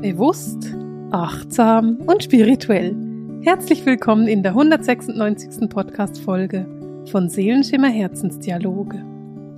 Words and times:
Bewusst, 0.00 0.76
achtsam 1.10 1.96
und 2.06 2.22
spirituell. 2.22 2.94
Herzlich 3.42 3.84
willkommen 3.84 4.28
in 4.28 4.44
der 4.44 4.52
196. 4.52 5.68
Podcast-Folge 5.68 6.68
von 7.10 7.28
Seelenschimmer 7.28 7.88
Herzensdialoge. 7.88 9.04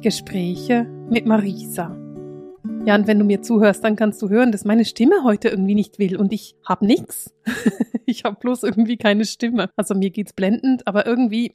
Gespräche 0.00 0.86
mit 1.10 1.26
Marisa. 1.26 1.94
Ja, 2.86 2.94
und 2.94 3.06
wenn 3.06 3.18
du 3.18 3.26
mir 3.26 3.42
zuhörst, 3.42 3.84
dann 3.84 3.96
kannst 3.96 4.22
du 4.22 4.30
hören, 4.30 4.50
dass 4.50 4.64
meine 4.64 4.86
Stimme 4.86 5.24
heute 5.24 5.50
irgendwie 5.50 5.74
nicht 5.74 5.98
will 5.98 6.16
und 6.16 6.32
ich 6.32 6.56
hab 6.64 6.80
nix. 6.80 7.34
ich 8.06 8.24
habe 8.24 8.38
bloß 8.40 8.62
irgendwie 8.62 8.96
keine 8.96 9.26
Stimme. 9.26 9.68
Also 9.76 9.94
mir 9.94 10.08
geht's 10.08 10.32
blendend, 10.32 10.86
aber 10.86 11.04
irgendwie 11.06 11.52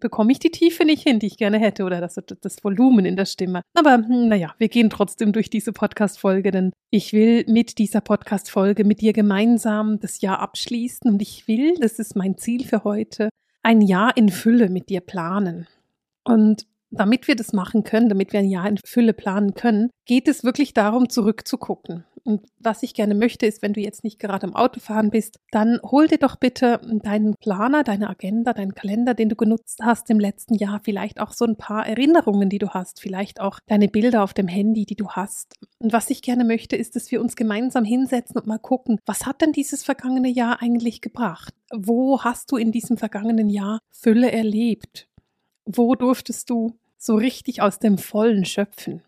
bekomme 0.00 0.32
ich 0.32 0.38
die 0.38 0.50
Tiefe 0.50 0.84
nicht 0.84 1.02
hin, 1.02 1.18
die 1.18 1.26
ich 1.26 1.36
gerne 1.36 1.58
hätte, 1.58 1.84
oder 1.84 2.00
das, 2.00 2.16
das 2.40 2.64
Volumen 2.64 3.04
in 3.04 3.16
der 3.16 3.26
Stimme. 3.26 3.62
Aber 3.74 3.94
hm, 3.94 4.28
naja, 4.28 4.54
wir 4.58 4.68
gehen 4.68 4.90
trotzdem 4.90 5.32
durch 5.32 5.50
diese 5.50 5.72
Podcast-Folge, 5.72 6.50
denn 6.50 6.72
ich 6.90 7.12
will 7.12 7.44
mit 7.48 7.78
dieser 7.78 8.00
Podcast-Folge 8.00 8.84
mit 8.84 9.00
dir 9.00 9.12
gemeinsam 9.12 10.00
das 10.00 10.20
Jahr 10.20 10.40
abschließen 10.40 11.10
und 11.10 11.22
ich 11.22 11.48
will, 11.48 11.74
das 11.80 11.98
ist 11.98 12.16
mein 12.16 12.36
Ziel 12.38 12.64
für 12.64 12.84
heute, 12.84 13.28
ein 13.62 13.80
Jahr 13.80 14.16
in 14.16 14.28
Fülle 14.28 14.68
mit 14.68 14.88
dir 14.88 15.00
planen. 15.00 15.66
Und 16.24 16.66
damit 16.90 17.28
wir 17.28 17.36
das 17.36 17.52
machen 17.52 17.84
können, 17.84 18.08
damit 18.08 18.32
wir 18.32 18.40
ein 18.40 18.48
Jahr 18.48 18.68
in 18.68 18.78
Fülle 18.84 19.12
planen 19.12 19.54
können, 19.54 19.90
geht 20.06 20.28
es 20.28 20.44
wirklich 20.44 20.74
darum, 20.74 21.08
zurückzugucken. 21.08 22.04
Und 22.28 22.42
was 22.58 22.82
ich 22.82 22.92
gerne 22.92 23.14
möchte, 23.14 23.46
ist, 23.46 23.62
wenn 23.62 23.72
du 23.72 23.80
jetzt 23.80 24.04
nicht 24.04 24.18
gerade 24.18 24.46
im 24.46 24.54
Auto 24.54 24.80
fahren 24.80 25.08
bist, 25.08 25.38
dann 25.50 25.80
hol 25.82 26.08
dir 26.08 26.18
doch 26.18 26.36
bitte 26.36 26.78
deinen 27.02 27.34
Planer, 27.36 27.84
deine 27.84 28.10
Agenda, 28.10 28.52
deinen 28.52 28.74
Kalender, 28.74 29.14
den 29.14 29.30
du 29.30 29.36
genutzt 29.36 29.80
hast 29.82 30.10
im 30.10 30.20
letzten 30.20 30.54
Jahr, 30.54 30.80
vielleicht 30.84 31.20
auch 31.20 31.32
so 31.32 31.46
ein 31.46 31.56
paar 31.56 31.86
Erinnerungen, 31.86 32.50
die 32.50 32.58
du 32.58 32.68
hast, 32.68 33.00
vielleicht 33.00 33.40
auch 33.40 33.60
deine 33.66 33.88
Bilder 33.88 34.22
auf 34.22 34.34
dem 34.34 34.46
Handy, 34.46 34.84
die 34.84 34.94
du 34.94 35.08
hast. 35.08 35.54
Und 35.78 35.94
was 35.94 36.10
ich 36.10 36.20
gerne 36.20 36.44
möchte, 36.44 36.76
ist, 36.76 36.96
dass 36.96 37.10
wir 37.10 37.22
uns 37.22 37.34
gemeinsam 37.34 37.84
hinsetzen 37.84 38.36
und 38.36 38.46
mal 38.46 38.58
gucken, 38.58 39.00
was 39.06 39.24
hat 39.24 39.40
denn 39.40 39.52
dieses 39.52 39.82
vergangene 39.82 40.28
Jahr 40.28 40.60
eigentlich 40.60 41.00
gebracht? 41.00 41.54
Wo 41.74 42.20
hast 42.20 42.52
du 42.52 42.58
in 42.58 42.72
diesem 42.72 42.98
vergangenen 42.98 43.48
Jahr 43.48 43.78
Fülle 43.90 44.30
erlebt? 44.30 45.07
Wo 45.68 45.94
durftest 45.94 46.48
du 46.50 46.78
so 46.96 47.14
richtig 47.14 47.62
aus 47.62 47.78
dem 47.78 47.98
Vollen 47.98 48.44
schöpfen? 48.44 49.02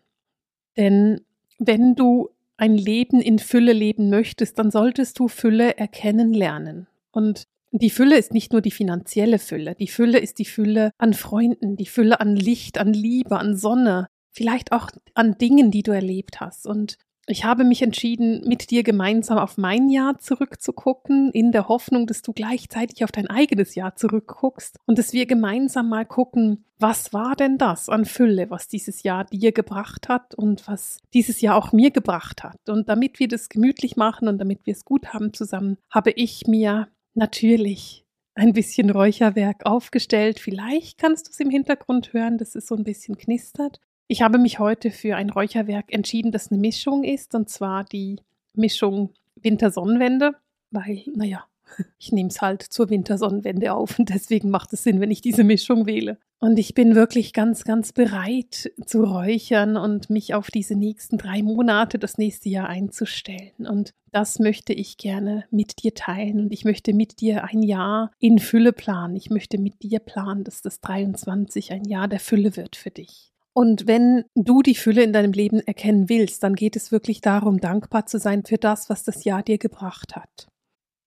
Denn 0.77 1.21
wenn 1.57 1.95
du 1.95 2.29
ein 2.55 2.77
Leben 2.77 3.19
in 3.19 3.39
Fülle 3.39 3.73
leben 3.73 4.09
möchtest, 4.09 4.59
dann 4.59 4.71
solltest 4.71 5.17
du 5.19 5.27
Fülle 5.27 5.77
erkennen 5.77 6.33
lernen. 6.33 6.87
Und 7.11 7.47
die 7.71 7.89
Fülle 7.89 8.17
ist 8.17 8.33
nicht 8.33 8.51
nur 8.51 8.61
die 8.61 8.71
finanzielle 8.71 9.39
Fülle, 9.39 9.75
die 9.75 9.87
Fülle 9.87 10.19
ist 10.19 10.39
die 10.39 10.45
Fülle 10.45 10.91
an 10.97 11.13
Freunden, 11.13 11.75
die 11.75 11.85
Fülle 11.85 12.19
an 12.19 12.35
Licht, 12.35 12.77
an 12.77 12.93
Liebe, 12.93 13.37
an 13.39 13.55
Sonne, 13.55 14.07
vielleicht 14.29 14.71
auch 14.71 14.89
an 15.15 15.37
Dingen, 15.37 15.71
die 15.71 15.81
du 15.81 15.91
erlebt 15.91 16.39
hast. 16.39 16.67
Und 16.67 16.97
ich 17.31 17.45
habe 17.45 17.63
mich 17.63 17.81
entschieden, 17.81 18.47
mit 18.47 18.69
dir 18.71 18.83
gemeinsam 18.83 19.37
auf 19.37 19.57
mein 19.57 19.89
Jahr 19.89 20.17
zurückzugucken, 20.17 21.31
in 21.31 21.51
der 21.51 21.67
Hoffnung, 21.67 22.07
dass 22.07 22.21
du 22.21 22.33
gleichzeitig 22.33 23.03
auf 23.03 23.11
dein 23.11 23.27
eigenes 23.27 23.75
Jahr 23.75 23.95
zurückguckst 23.95 24.77
und 24.85 24.97
dass 24.97 25.13
wir 25.13 25.25
gemeinsam 25.25 25.89
mal 25.89 26.05
gucken, 26.05 26.65
was 26.77 27.13
war 27.13 27.35
denn 27.35 27.57
das 27.57 27.89
an 27.89 28.05
Fülle, 28.05 28.49
was 28.49 28.67
dieses 28.67 29.03
Jahr 29.03 29.25
dir 29.25 29.51
gebracht 29.51 30.09
hat 30.09 30.33
und 30.35 30.67
was 30.67 30.99
dieses 31.13 31.41
Jahr 31.41 31.55
auch 31.55 31.71
mir 31.71 31.91
gebracht 31.91 32.43
hat. 32.43 32.57
Und 32.67 32.89
damit 32.89 33.19
wir 33.19 33.27
das 33.27 33.49
gemütlich 33.49 33.95
machen 33.95 34.27
und 34.27 34.39
damit 34.39 34.65
wir 34.65 34.73
es 34.73 34.83
gut 34.83 35.13
haben 35.13 35.33
zusammen, 35.33 35.77
habe 35.89 36.11
ich 36.11 36.47
mir 36.47 36.87
natürlich 37.13 38.05
ein 38.33 38.53
bisschen 38.53 38.89
Räucherwerk 38.89 39.65
aufgestellt. 39.65 40.39
Vielleicht 40.39 40.97
kannst 40.97 41.27
du 41.27 41.31
es 41.31 41.39
im 41.39 41.49
Hintergrund 41.49 42.13
hören, 42.13 42.37
dass 42.37 42.55
es 42.55 42.67
so 42.67 42.75
ein 42.75 42.83
bisschen 42.83 43.17
knistert. 43.17 43.79
Ich 44.11 44.21
habe 44.21 44.39
mich 44.39 44.59
heute 44.59 44.91
für 44.91 45.15
ein 45.15 45.29
Räucherwerk 45.29 45.93
entschieden, 45.93 46.33
das 46.33 46.51
eine 46.51 46.59
Mischung 46.59 47.05
ist, 47.05 47.33
und 47.33 47.49
zwar 47.49 47.85
die 47.85 48.17
Mischung 48.53 49.11
Wintersonnenwende, 49.41 50.33
weil, 50.69 51.03
naja, 51.15 51.45
ich 51.97 52.11
nehme 52.11 52.27
es 52.27 52.41
halt 52.41 52.61
zur 52.61 52.89
Wintersonnenwende 52.89 53.71
auf 53.71 53.97
und 53.97 54.09
deswegen 54.09 54.49
macht 54.49 54.73
es 54.73 54.83
Sinn, 54.83 54.99
wenn 54.99 55.11
ich 55.11 55.21
diese 55.21 55.45
Mischung 55.45 55.85
wähle. 55.85 56.17
Und 56.39 56.59
ich 56.59 56.73
bin 56.73 56.93
wirklich 56.93 57.31
ganz, 57.31 57.63
ganz 57.63 57.93
bereit 57.93 58.73
zu 58.85 59.05
räuchern 59.05 59.77
und 59.77 60.09
mich 60.09 60.33
auf 60.33 60.51
diese 60.51 60.75
nächsten 60.75 61.17
drei 61.17 61.41
Monate, 61.41 61.97
das 61.97 62.17
nächste 62.17 62.49
Jahr 62.49 62.67
einzustellen. 62.67 63.65
Und 63.65 63.93
das 64.11 64.39
möchte 64.39 64.73
ich 64.73 64.97
gerne 64.97 65.45
mit 65.51 65.83
dir 65.83 65.93
teilen. 65.93 66.41
Und 66.41 66.51
ich 66.51 66.65
möchte 66.65 66.93
mit 66.93 67.21
dir 67.21 67.45
ein 67.45 67.63
Jahr 67.63 68.11
in 68.19 68.39
Fülle 68.39 68.73
planen. 68.73 69.15
Ich 69.15 69.29
möchte 69.29 69.57
mit 69.57 69.83
dir 69.83 69.99
planen, 69.99 70.43
dass 70.43 70.61
das 70.61 70.81
23 70.81 71.71
ein 71.71 71.85
Jahr 71.85 72.09
der 72.09 72.19
Fülle 72.19 72.57
wird 72.57 72.75
für 72.75 72.91
dich. 72.91 73.30
Und 73.53 73.85
wenn 73.85 74.25
du 74.35 74.61
die 74.61 74.75
Fülle 74.75 75.03
in 75.03 75.13
deinem 75.13 75.33
Leben 75.33 75.59
erkennen 75.59 76.07
willst, 76.07 76.43
dann 76.43 76.55
geht 76.55 76.75
es 76.75 76.91
wirklich 76.91 77.21
darum, 77.21 77.59
dankbar 77.59 78.05
zu 78.05 78.17
sein 78.17 78.45
für 78.45 78.57
das, 78.57 78.89
was 78.89 79.03
das 79.03 79.23
Jahr 79.25 79.43
dir 79.43 79.57
gebracht 79.57 80.15
hat. 80.15 80.47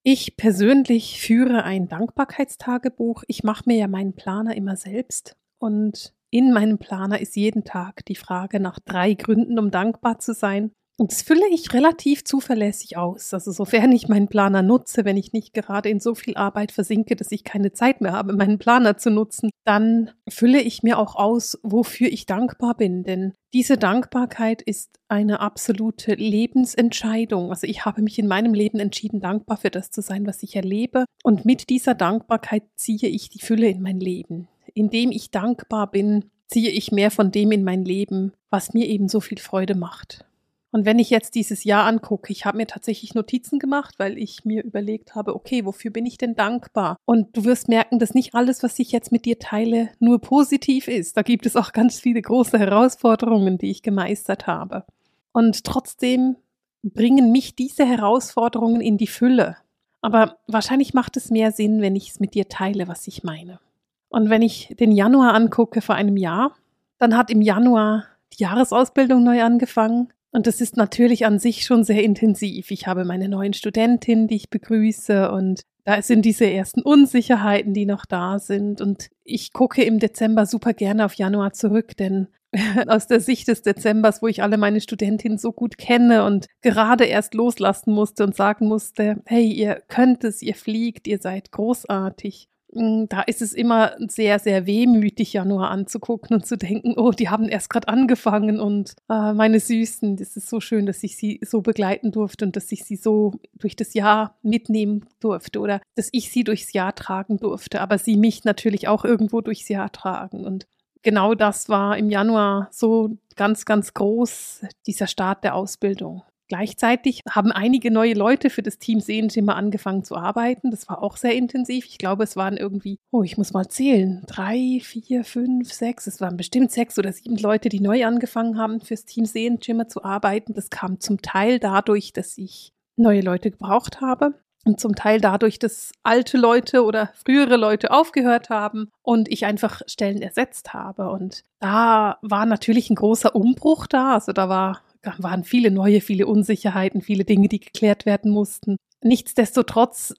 Ich 0.03 0.37
persönlich 0.37 1.19
führe 1.19 1.63
ein 1.63 1.87
Dankbarkeitstagebuch. 1.87 3.23
Ich 3.27 3.43
mache 3.43 3.63
mir 3.65 3.77
ja 3.77 3.87
meinen 3.87 4.13
Planer 4.13 4.55
immer 4.55 4.75
selbst 4.75 5.35
und 5.57 6.13
in 6.29 6.51
meinem 6.51 6.77
Planer 6.77 7.19
ist 7.19 7.35
jeden 7.35 7.63
Tag 7.63 8.05
die 8.05 8.15
Frage 8.15 8.59
nach 8.59 8.77
drei 8.79 9.13
Gründen, 9.15 9.57
um 9.57 9.71
dankbar 9.71 10.19
zu 10.19 10.33
sein. 10.33 10.71
Und 10.97 11.11
das 11.11 11.23
fülle 11.23 11.47
ich 11.51 11.73
relativ 11.73 12.23
zuverlässig 12.23 12.95
aus. 12.95 13.33
Also 13.33 13.51
sofern 13.51 13.91
ich 13.91 14.07
meinen 14.07 14.29
Planer 14.29 14.61
nutze, 14.61 15.03
wenn 15.03 15.17
ich 15.17 15.33
nicht 15.33 15.53
gerade 15.53 15.89
in 15.89 15.99
so 15.99 16.15
viel 16.15 16.37
Arbeit 16.37 16.71
versinke, 16.71 17.17
dass 17.17 17.33
ich 17.33 17.43
keine 17.43 17.73
Zeit 17.73 17.99
mehr 17.99 18.13
habe, 18.13 18.31
meinen 18.31 18.59
Planer 18.59 18.95
zu 18.95 19.09
nutzen, 19.09 19.49
dann 19.65 20.11
fülle 20.29 20.61
ich 20.61 20.83
mir 20.83 20.97
auch 20.97 21.15
aus, 21.15 21.59
wofür 21.63 22.07
ich 22.07 22.25
dankbar 22.25 22.77
bin. 22.77 23.03
Denn 23.03 23.33
diese 23.53 23.77
Dankbarkeit 23.77 24.61
ist 24.61 24.99
eine 25.09 25.41
absolute 25.41 26.13
Lebensentscheidung. 26.13 27.49
Also 27.49 27.67
ich 27.67 27.83
habe 27.83 28.01
mich 28.01 28.17
in 28.17 28.27
meinem 28.27 28.53
Leben 28.53 28.79
entschieden, 28.79 29.19
dankbar 29.19 29.57
für 29.57 29.71
das 29.71 29.91
zu 29.91 30.01
sein, 30.01 30.25
was 30.25 30.43
ich 30.43 30.55
erlebe. 30.55 31.03
Und 31.23 31.43
mit 31.43 31.69
dieser 31.69 31.93
Dankbarkeit 31.93 32.63
ziehe 32.77 33.09
ich 33.09 33.29
die 33.29 33.41
Fülle 33.41 33.67
in 33.67 33.81
mein 33.81 33.99
Leben. 33.99 34.47
Indem 34.73 35.11
ich 35.11 35.29
dankbar 35.29 35.91
bin, 35.91 36.31
ziehe 36.47 36.69
ich 36.69 36.93
mehr 36.93 37.11
von 37.11 37.31
dem 37.31 37.51
in 37.51 37.65
mein 37.65 37.83
Leben, 37.83 38.31
was 38.49 38.73
mir 38.73 38.87
eben 38.87 39.09
so 39.09 39.19
viel 39.19 39.39
Freude 39.39 39.75
macht. 39.75 40.25
Und 40.75 40.83
wenn 40.83 40.99
ich 40.99 41.09
jetzt 41.09 41.35
dieses 41.35 41.63
Jahr 41.63 41.85
angucke, 41.85 42.33
ich 42.33 42.43
habe 42.43 42.57
mir 42.57 42.67
tatsächlich 42.67 43.15
Notizen 43.15 43.59
gemacht, 43.59 43.95
weil 43.97 44.17
ich 44.17 44.43
mir 44.43 44.61
überlegt 44.61 45.15
habe, 45.15 45.33
okay, 45.33 45.63
wofür 45.63 45.89
bin 45.89 46.05
ich 46.05 46.17
denn 46.17 46.35
dankbar? 46.35 46.97
Und 47.05 47.37
du 47.37 47.45
wirst 47.45 47.69
merken, 47.69 47.97
dass 47.97 48.13
nicht 48.13 48.35
alles, 48.35 48.61
was 48.61 48.77
ich 48.77 48.91
jetzt 48.91 49.09
mit 49.09 49.23
dir 49.23 49.39
teile, 49.39 49.91
nur 49.99 50.19
positiv 50.19 50.89
ist. 50.89 51.15
Da 51.15 51.21
gibt 51.21 51.45
es 51.45 51.55
auch 51.55 51.71
ganz 51.71 52.01
viele 52.01 52.21
große 52.21 52.59
Herausforderungen, 52.59 53.57
die 53.57 53.71
ich 53.71 53.83
gemeistert 53.83 54.47
habe. 54.47 54.83
Und 55.31 55.63
trotzdem 55.63 56.35
bringen 56.83 57.31
mich 57.31 57.55
diese 57.55 57.85
Herausforderungen 57.85 58.81
in 58.81 58.97
die 58.97 59.07
Fülle. 59.07 59.55
Aber 60.01 60.39
wahrscheinlich 60.45 60.93
macht 60.93 61.15
es 61.15 61.29
mehr 61.29 61.53
Sinn, 61.53 61.79
wenn 61.79 61.95
ich 61.95 62.09
es 62.09 62.19
mit 62.19 62.33
dir 62.33 62.49
teile, 62.49 62.89
was 62.89 63.07
ich 63.07 63.23
meine. 63.23 63.61
Und 64.09 64.29
wenn 64.29 64.41
ich 64.41 64.75
den 64.77 64.91
Januar 64.91 65.35
angucke 65.35 65.79
vor 65.79 65.95
einem 65.95 66.17
Jahr, 66.17 66.53
dann 66.97 67.15
hat 67.15 67.31
im 67.31 67.41
Januar 67.41 68.07
die 68.33 68.43
Jahresausbildung 68.43 69.23
neu 69.23 69.41
angefangen. 69.41 70.11
Und 70.35 70.47
das 70.47 70.59
ist 70.59 70.75
natürlich 70.75 71.25
an 71.25 71.39
sich 71.39 71.63
schon 71.63 71.85
sehr 71.85 72.03
intensiv. 72.03 72.69
Ich 72.69 72.87
habe 72.87 73.05
meine 73.05 73.29
neuen 73.29 73.53
Studentinnen, 73.53 74.27
die 74.27 74.35
ich 74.35 74.49
begrüße 74.49 75.31
und 75.31 75.61
da 75.85 76.01
sind 76.01 76.25
diese 76.25 76.45
ersten 76.45 76.81
Unsicherheiten, 76.81 77.73
die 77.73 77.85
noch 77.85 78.05
da 78.05 78.37
sind. 78.37 78.81
Und 78.81 79.07
ich 79.23 79.53
gucke 79.53 79.81
im 79.83 79.97
Dezember 79.97 80.45
super 80.45 80.73
gerne 80.73 81.05
auf 81.05 81.13
Januar 81.13 81.53
zurück, 81.53 81.95
denn 81.95 82.27
aus 82.87 83.07
der 83.07 83.21
Sicht 83.21 83.47
des 83.47 83.61
Dezembers, 83.61 84.21
wo 84.21 84.27
ich 84.27 84.43
alle 84.43 84.57
meine 84.57 84.81
Studentinnen 84.81 85.37
so 85.37 85.53
gut 85.53 85.77
kenne 85.77 86.25
und 86.25 86.47
gerade 86.61 87.05
erst 87.05 87.33
loslassen 87.33 87.93
musste 87.93 88.25
und 88.25 88.35
sagen 88.35 88.67
musste, 88.67 89.21
hey, 89.25 89.49
ihr 89.49 89.83
könnt 89.87 90.25
es, 90.25 90.41
ihr 90.41 90.55
fliegt, 90.55 91.07
ihr 91.07 91.19
seid 91.19 91.53
großartig. 91.53 92.49
Hm, 92.75 93.07
da 93.07 93.21
ist 93.21 93.41
es 93.41 93.53
immer 93.53 93.95
sehr, 94.09 94.37
sehr 94.37 94.65
wehmütig, 94.65 95.31
Januar 95.31 95.71
anzugucken 95.71 96.35
und 96.35 96.45
zu 96.45 96.57
denken, 96.57 96.95
oh, 96.97 97.11
die 97.11 97.29
haben 97.29 97.47
erst 97.47 97.69
gerade 97.69 97.87
angefangen 97.87 98.59
und 98.59 98.95
äh, 99.09 99.33
meine 99.33 99.61
Süßen, 99.61 100.17
das 100.17 100.35
ist 100.35 100.49
so 100.49 100.59
schön, 100.59 100.85
dass 100.85 101.01
ich 101.01 101.15
sie 101.15 101.39
so 101.41 101.61
begleiten 101.61 102.11
durfte 102.11 102.43
und 102.45 102.57
dass 102.57 102.69
ich 102.73 102.83
sie 102.83 102.97
so 102.97 103.39
durch 103.53 103.77
das 103.77 103.93
Jahr 103.93 104.37
mitnehmen 104.41 105.05
durfte 105.21 105.61
oder 105.61 105.79
dass 105.95 106.09
ich 106.11 106.29
sie 106.31 106.43
durchs 106.43 106.73
Jahr 106.73 106.93
tragen 106.93 107.37
durfte, 107.37 107.79
aber 107.79 107.97
sie 107.97 108.17
mich 108.17 108.43
natürlich 108.43 108.89
auch 108.89 109.05
irgendwo 109.05 109.39
durchs 109.39 109.69
Jahr 109.69 109.93
tragen. 109.93 110.43
Und 110.43 110.67
genau 111.01 111.33
das 111.33 111.69
war 111.69 111.97
im 111.97 112.09
Januar 112.09 112.67
so 112.71 113.17
ganz, 113.37 113.63
ganz 113.63 113.93
groß, 113.93 114.65
dieser 114.85 115.07
Start 115.07 115.45
der 115.45 115.55
Ausbildung. 115.55 116.23
Gleichzeitig 116.47 117.21
haben 117.29 117.51
einige 117.51 117.91
neue 117.91 118.13
Leute 118.13 118.49
für 118.49 118.61
das 118.61 118.77
Team 118.77 118.99
Sehenschimmer 118.99 119.55
angefangen 119.55 120.03
zu 120.03 120.15
arbeiten. 120.15 120.71
Das 120.71 120.87
war 120.87 121.01
auch 121.01 121.17
sehr 121.17 121.35
intensiv. 121.35 121.85
Ich 121.85 121.97
glaube, 121.97 122.23
es 122.23 122.35
waren 122.35 122.57
irgendwie, 122.57 122.99
oh, 123.11 123.23
ich 123.23 123.37
muss 123.37 123.53
mal 123.53 123.67
zählen, 123.67 124.23
drei, 124.27 124.79
vier, 124.81 125.23
fünf, 125.23 125.73
sechs. 125.73 126.05
Es 126.07 126.21
waren 126.21 126.37
bestimmt 126.37 126.71
sechs 126.71 126.99
oder 126.99 127.11
sieben 127.11 127.37
Leute, 127.37 127.69
die 127.69 127.79
neu 127.79 128.05
angefangen 128.05 128.57
haben, 128.57 128.79
fürs 128.81 129.05
Team 129.05 129.25
Sehenschimmer 129.25 129.87
zu 129.87 130.03
arbeiten. 130.03 130.53
Das 130.53 130.69
kam 130.69 130.99
zum 130.99 131.21
Teil 131.21 131.59
dadurch, 131.59 132.13
dass 132.13 132.37
ich 132.37 132.73
neue 132.95 133.21
Leute 133.21 133.51
gebraucht 133.51 134.01
habe 134.01 134.35
und 134.65 134.79
zum 134.79 134.95
Teil 134.95 135.21
dadurch, 135.21 135.59
dass 135.59 135.91
alte 136.03 136.37
Leute 136.37 136.83
oder 136.83 137.11
frühere 137.23 137.55
Leute 137.55 137.91
aufgehört 137.91 138.49
haben 138.49 138.89
und 139.03 139.31
ich 139.31 139.45
einfach 139.45 139.81
Stellen 139.87 140.21
ersetzt 140.21 140.73
habe. 140.73 141.09
Und 141.09 141.43
da 141.59 142.17
war 142.21 142.45
natürlich 142.45 142.89
ein 142.89 142.95
großer 142.95 143.35
Umbruch 143.35 143.87
da. 143.87 144.15
Also 144.15 144.33
da 144.33 144.49
war 144.49 144.81
waren 145.19 145.43
viele 145.43 145.69
neue, 145.69 146.01
viele 146.01 146.25
Unsicherheiten, 146.25 147.01
viele 147.01 147.25
Dinge, 147.25 147.47
die 147.47 147.59
geklärt 147.59 148.07
werden 148.07 148.31
mussten. 148.31 148.77
Nichtsdestotrotz 149.03 150.15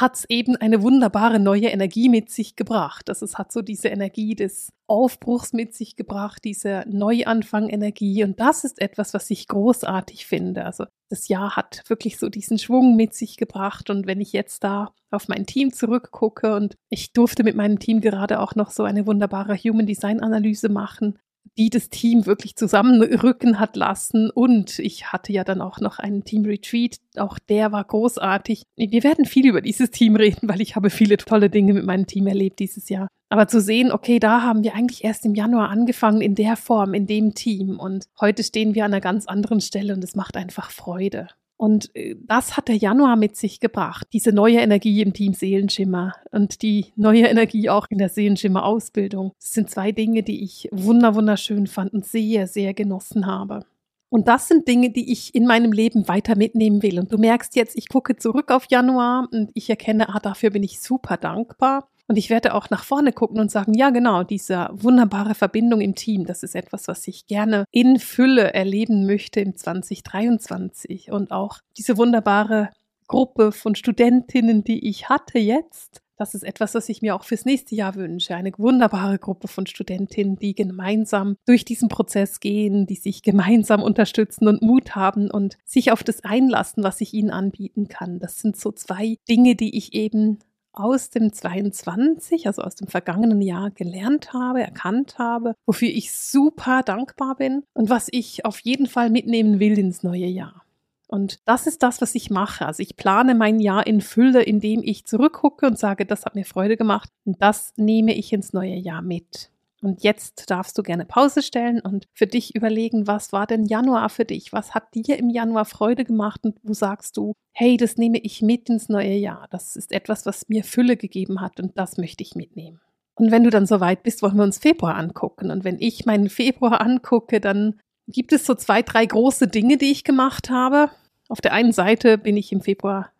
hat 0.00 0.16
es 0.16 0.24
eben 0.28 0.56
eine 0.56 0.82
wunderbare 0.82 1.38
neue 1.38 1.68
Energie 1.68 2.08
mit 2.08 2.30
sich 2.30 2.56
gebracht. 2.56 3.08
Also 3.08 3.24
es 3.24 3.38
hat 3.38 3.52
so 3.52 3.62
diese 3.62 3.88
Energie 3.88 4.34
des 4.34 4.72
Aufbruchs 4.86 5.52
mit 5.52 5.74
sich 5.74 5.96
gebracht, 5.96 6.42
diese 6.44 6.84
Neuanfang-Energie. 6.88 8.24
Und 8.24 8.38
das 8.40 8.64
ist 8.64 8.80
etwas, 8.80 9.14
was 9.14 9.30
ich 9.30 9.48
großartig 9.48 10.26
finde. 10.26 10.64
Also 10.64 10.84
das 11.08 11.28
Jahr 11.28 11.56
hat 11.56 11.82
wirklich 11.88 12.18
so 12.18 12.28
diesen 12.28 12.58
Schwung 12.58 12.96
mit 12.96 13.14
sich 13.14 13.36
gebracht. 13.36 13.90
Und 13.90 14.06
wenn 14.06 14.20
ich 14.20 14.32
jetzt 14.32 14.64
da 14.64 14.92
auf 15.10 15.28
mein 15.28 15.46
Team 15.46 15.72
zurückgucke 15.72 16.54
und 16.54 16.76
ich 16.90 17.12
durfte 17.12 17.44
mit 17.44 17.56
meinem 17.56 17.78
Team 17.78 18.00
gerade 18.00 18.40
auch 18.40 18.54
noch 18.54 18.70
so 18.70 18.82
eine 18.82 19.06
wunderbare 19.06 19.56
Human 19.56 19.86
Design 19.86 20.20
Analyse 20.20 20.68
machen, 20.68 21.18
die 21.58 21.70
das 21.70 21.88
Team 21.88 22.26
wirklich 22.26 22.56
zusammenrücken 22.56 23.58
hat 23.58 23.76
lassen. 23.76 24.30
Und 24.30 24.78
ich 24.78 25.12
hatte 25.12 25.32
ja 25.32 25.44
dann 25.44 25.60
auch 25.60 25.80
noch 25.80 25.98
einen 25.98 26.24
Team 26.24 26.44
Retreat. 26.44 26.98
Auch 27.16 27.38
der 27.38 27.72
war 27.72 27.84
großartig. 27.84 28.62
Wir 28.76 29.02
werden 29.02 29.24
viel 29.24 29.46
über 29.46 29.60
dieses 29.60 29.90
Team 29.90 30.16
reden, 30.16 30.48
weil 30.48 30.60
ich 30.60 30.76
habe 30.76 30.90
viele 30.90 31.16
tolle 31.16 31.50
Dinge 31.50 31.74
mit 31.74 31.84
meinem 31.84 32.06
Team 32.06 32.26
erlebt 32.26 32.58
dieses 32.58 32.88
Jahr. 32.88 33.08
Aber 33.28 33.48
zu 33.48 33.60
sehen, 33.60 33.90
okay, 33.90 34.20
da 34.20 34.42
haben 34.42 34.62
wir 34.62 34.74
eigentlich 34.74 35.02
erst 35.02 35.24
im 35.24 35.34
Januar 35.34 35.70
angefangen 35.70 36.20
in 36.20 36.34
der 36.34 36.56
Form, 36.56 36.94
in 36.94 37.06
dem 37.06 37.34
Team. 37.34 37.80
Und 37.80 38.06
heute 38.20 38.44
stehen 38.44 38.74
wir 38.74 38.84
an 38.84 38.92
einer 38.92 39.00
ganz 39.00 39.26
anderen 39.26 39.60
Stelle 39.60 39.94
und 39.94 40.04
es 40.04 40.14
macht 40.14 40.36
einfach 40.36 40.70
Freude. 40.70 41.28
Und 41.56 41.94
äh, 41.94 42.16
das 42.26 42.56
hat 42.56 42.68
der 42.68 42.76
Januar 42.76 43.16
mit 43.16 43.36
sich 43.36 43.60
gebracht, 43.60 44.08
diese 44.12 44.32
neue 44.32 44.58
Energie 44.58 45.00
im 45.00 45.12
Team 45.12 45.32
Seelenschimmer 45.32 46.14
und 46.30 46.62
die 46.62 46.92
neue 46.96 47.26
Energie 47.26 47.70
auch 47.70 47.86
in 47.88 47.98
der 47.98 48.10
Seelenschimmer-Ausbildung. 48.10 49.32
Das 49.40 49.52
sind 49.52 49.70
zwei 49.70 49.92
Dinge, 49.92 50.22
die 50.22 50.44
ich 50.44 50.68
wunderschön 50.72 51.66
fand 51.66 51.94
und 51.94 52.04
sehr, 52.04 52.46
sehr 52.46 52.74
genossen 52.74 53.26
habe. 53.26 53.64
Und 54.08 54.28
das 54.28 54.48
sind 54.48 54.68
Dinge, 54.68 54.90
die 54.90 55.12
ich 55.12 55.34
in 55.34 55.46
meinem 55.46 55.72
Leben 55.72 56.08
weiter 56.08 56.36
mitnehmen 56.36 56.82
will. 56.82 56.98
Und 56.98 57.12
du 57.12 57.18
merkst 57.18 57.56
jetzt, 57.56 57.76
ich 57.76 57.88
gucke 57.88 58.16
zurück 58.16 58.50
auf 58.50 58.66
Januar 58.70 59.28
und 59.32 59.50
ich 59.54 59.68
erkenne, 59.68 60.08
ah, 60.08 60.20
dafür 60.20 60.50
bin 60.50 60.62
ich 60.62 60.80
super 60.80 61.16
dankbar. 61.16 61.88
Und 62.08 62.16
ich 62.16 62.30
werde 62.30 62.54
auch 62.54 62.70
nach 62.70 62.84
vorne 62.84 63.12
gucken 63.12 63.40
und 63.40 63.50
sagen, 63.50 63.74
ja 63.74 63.90
genau, 63.90 64.22
diese 64.22 64.68
wunderbare 64.72 65.34
Verbindung 65.34 65.80
im 65.80 65.94
Team, 65.94 66.24
das 66.24 66.42
ist 66.42 66.54
etwas, 66.54 66.86
was 66.86 67.06
ich 67.08 67.26
gerne 67.26 67.64
in 67.72 67.98
Fülle 67.98 68.54
erleben 68.54 69.06
möchte 69.06 69.40
im 69.40 69.56
2023. 69.56 71.10
Und 71.10 71.32
auch 71.32 71.58
diese 71.76 71.96
wunderbare 71.96 72.70
Gruppe 73.08 73.52
von 73.52 73.74
Studentinnen, 73.74 74.62
die 74.62 74.88
ich 74.88 75.08
hatte 75.08 75.38
jetzt, 75.38 76.00
das 76.18 76.34
ist 76.34 76.44
etwas, 76.44 76.74
was 76.74 76.88
ich 76.88 77.02
mir 77.02 77.14
auch 77.14 77.24
fürs 77.24 77.44
nächste 77.44 77.74
Jahr 77.74 77.94
wünsche. 77.94 78.34
Eine 78.34 78.52
wunderbare 78.56 79.18
Gruppe 79.18 79.48
von 79.48 79.66
Studentinnen, 79.66 80.36
die 80.36 80.54
gemeinsam 80.54 81.36
durch 81.46 81.64
diesen 81.64 81.88
Prozess 81.88 82.40
gehen, 82.40 82.86
die 82.86 82.94
sich 82.94 83.22
gemeinsam 83.22 83.82
unterstützen 83.82 84.48
und 84.48 84.62
Mut 84.62 84.96
haben 84.96 85.30
und 85.30 85.58
sich 85.64 85.92
auf 85.92 86.02
das 86.02 86.24
einlassen, 86.24 86.82
was 86.82 87.02
ich 87.02 87.12
ihnen 87.12 87.30
anbieten 87.30 87.88
kann. 87.88 88.18
Das 88.18 88.38
sind 88.38 88.56
so 88.56 88.72
zwei 88.72 89.16
Dinge, 89.28 89.56
die 89.56 89.76
ich 89.76 89.92
eben 89.92 90.38
aus 90.76 91.10
dem 91.10 91.32
22, 91.32 92.46
also 92.46 92.62
aus 92.62 92.76
dem 92.76 92.86
vergangenen 92.86 93.40
Jahr 93.40 93.70
gelernt 93.70 94.32
habe, 94.32 94.60
erkannt 94.60 95.18
habe, 95.18 95.54
wofür 95.66 95.88
ich 95.88 96.12
super 96.12 96.82
dankbar 96.82 97.36
bin 97.36 97.64
und 97.74 97.90
was 97.90 98.08
ich 98.12 98.44
auf 98.44 98.60
jeden 98.60 98.86
Fall 98.86 99.10
mitnehmen 99.10 99.58
will 99.58 99.78
ins 99.78 100.02
neue 100.02 100.26
Jahr. 100.26 100.62
Und 101.08 101.38
das 101.46 101.66
ist 101.66 101.82
das, 101.82 102.00
was 102.00 102.14
ich 102.14 102.30
mache. 102.30 102.66
Also 102.66 102.82
ich 102.82 102.96
plane 102.96 103.34
mein 103.34 103.60
Jahr 103.60 103.86
in 103.86 104.00
Fülle, 104.00 104.42
indem 104.42 104.82
ich 104.82 105.06
zurückgucke 105.06 105.66
und 105.66 105.78
sage, 105.78 106.04
das 106.04 106.24
hat 106.24 106.34
mir 106.34 106.44
Freude 106.44 106.76
gemacht 106.76 107.08
und 107.24 107.40
das 107.40 107.72
nehme 107.76 108.14
ich 108.14 108.32
ins 108.32 108.52
neue 108.52 108.74
Jahr 108.74 109.02
mit. 109.02 109.50
Und 109.82 110.02
jetzt 110.02 110.50
darfst 110.50 110.76
du 110.78 110.82
gerne 110.82 111.04
Pause 111.04 111.42
stellen 111.42 111.80
und 111.80 112.06
für 112.14 112.26
dich 112.26 112.54
überlegen, 112.54 113.06
was 113.06 113.32
war 113.32 113.46
denn 113.46 113.66
Januar 113.66 114.08
für 114.08 114.24
dich? 114.24 114.52
Was 114.52 114.74
hat 114.74 114.94
dir 114.94 115.18
im 115.18 115.28
Januar 115.28 115.66
Freude 115.66 116.04
gemacht 116.04 116.44
und 116.44 116.58
wo 116.62 116.72
sagst 116.72 117.16
du, 117.16 117.34
hey, 117.52 117.76
das 117.76 117.96
nehme 117.96 118.18
ich 118.18 118.42
mit 118.42 118.68
ins 118.68 118.88
neue 118.88 119.14
Jahr. 119.14 119.46
Das 119.50 119.76
ist 119.76 119.92
etwas, 119.92 120.26
was 120.26 120.48
mir 120.48 120.64
Fülle 120.64 120.96
gegeben 120.96 121.40
hat 121.40 121.60
und 121.60 121.78
das 121.78 121.98
möchte 121.98 122.22
ich 122.22 122.34
mitnehmen. 122.34 122.80
Und 123.14 123.30
wenn 123.30 123.44
du 123.44 123.50
dann 123.50 123.66
soweit 123.66 124.02
bist, 124.02 124.22
wollen 124.22 124.36
wir 124.36 124.44
uns 124.44 124.58
Februar 124.58 124.96
angucken. 124.96 125.50
Und 125.50 125.64
wenn 125.64 125.80
ich 125.80 126.04
meinen 126.04 126.28
Februar 126.28 126.80
angucke, 126.80 127.40
dann 127.40 127.80
gibt 128.08 128.32
es 128.32 128.44
so 128.44 128.54
zwei, 128.54 128.82
drei 128.82 129.06
große 129.06 129.48
Dinge, 129.48 129.78
die 129.78 129.90
ich 129.90 130.04
gemacht 130.04 130.50
habe. 130.50 130.90
Auf 131.28 131.40
der 131.40 131.52
einen 131.52 131.72
Seite 131.72 132.18
bin 132.18 132.36
ich 132.36 132.52
im 132.52 132.60
Februar 132.60 133.10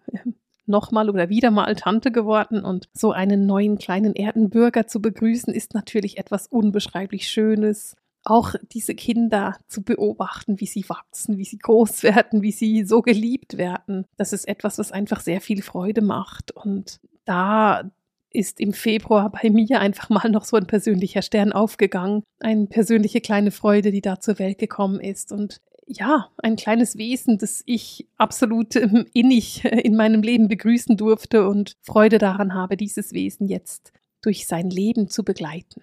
nochmal 0.69 1.11
oder 1.11 1.29
wieder 1.29 1.51
mal 1.51 1.75
Tante 1.77 2.11
geworden 2.11 2.65
und 2.65 2.89
so 2.93 3.13
einen 3.13 3.47
neuen 3.47 3.79
kleinen 3.79 4.15
Erdenbürger 4.15 4.87
zu 4.87 5.01
begrüßen, 5.01 5.53
ist 5.53 5.75
natürlich 5.75 6.19
etwas 6.19 6.47
unbeschreiblich 6.47 7.29
Schönes. 7.29 7.97
Auch 8.25 8.55
diese 8.73 8.95
Kinder 8.95 9.57
zu 9.69 9.83
beobachten, 9.83 10.59
wie 10.59 10.67
sie 10.67 10.85
wachsen, 10.89 11.39
wie 11.39 11.45
sie 11.45 11.59
groß 11.59 12.03
werden, 12.03 12.43
wie 12.43 12.53
sie 12.53 12.85
so 12.85 13.03
geliebt 13.03 13.57
werden. 13.57 14.05
Das 14.17 14.33
ist 14.33 14.49
etwas, 14.49 14.79
was 14.79 14.93
einfach 14.93 15.21
sehr 15.21 15.41
viel 15.41 15.63
Freude 15.63 16.03
macht. 16.03 16.51
Und 16.51 17.01
da 17.25 17.91
ist 18.31 18.61
im 18.61 18.73
Februar 18.73 19.31
bei 19.31 19.51
mir 19.51 19.81
einfach 19.81 20.11
mal 20.11 20.29
noch 20.29 20.45
so 20.45 20.57
ein 20.57 20.67
persönlicher 20.67 21.23
Stern 21.23 21.53
aufgegangen. 21.53 22.23
Eine 22.41 22.67
persönliche 22.67 23.21
kleine 23.21 23.51
Freude, 23.51 23.93
die 23.93 24.03
da 24.03 24.21
zur 24.21 24.39
Welt 24.39 24.59
gekommen 24.59 25.01
ist. 25.01 25.33
Und 25.33 25.61
ja, 25.87 26.29
ein 26.39 26.57
kleines 26.57 26.99
Wesen, 26.99 27.39
das 27.39 27.63
ich 27.65 28.07
absolut 28.17 28.75
innig 28.75 29.65
in 29.65 29.97
meinem 29.97 30.23
Leben 30.23 30.49
begrüßen 30.49 30.97
durfte 30.97 31.49
und 31.49 31.77
Freude 31.83 32.19
daran 32.19 32.55
habe, 32.55 32.77
dieses 32.77 33.13
Wesen 33.13 33.47
jetzt 33.47 33.93
durch 34.21 34.47
sein 34.47 34.71
Leben 34.71 35.09
zu 35.09 35.25
begleiten. 35.25 35.83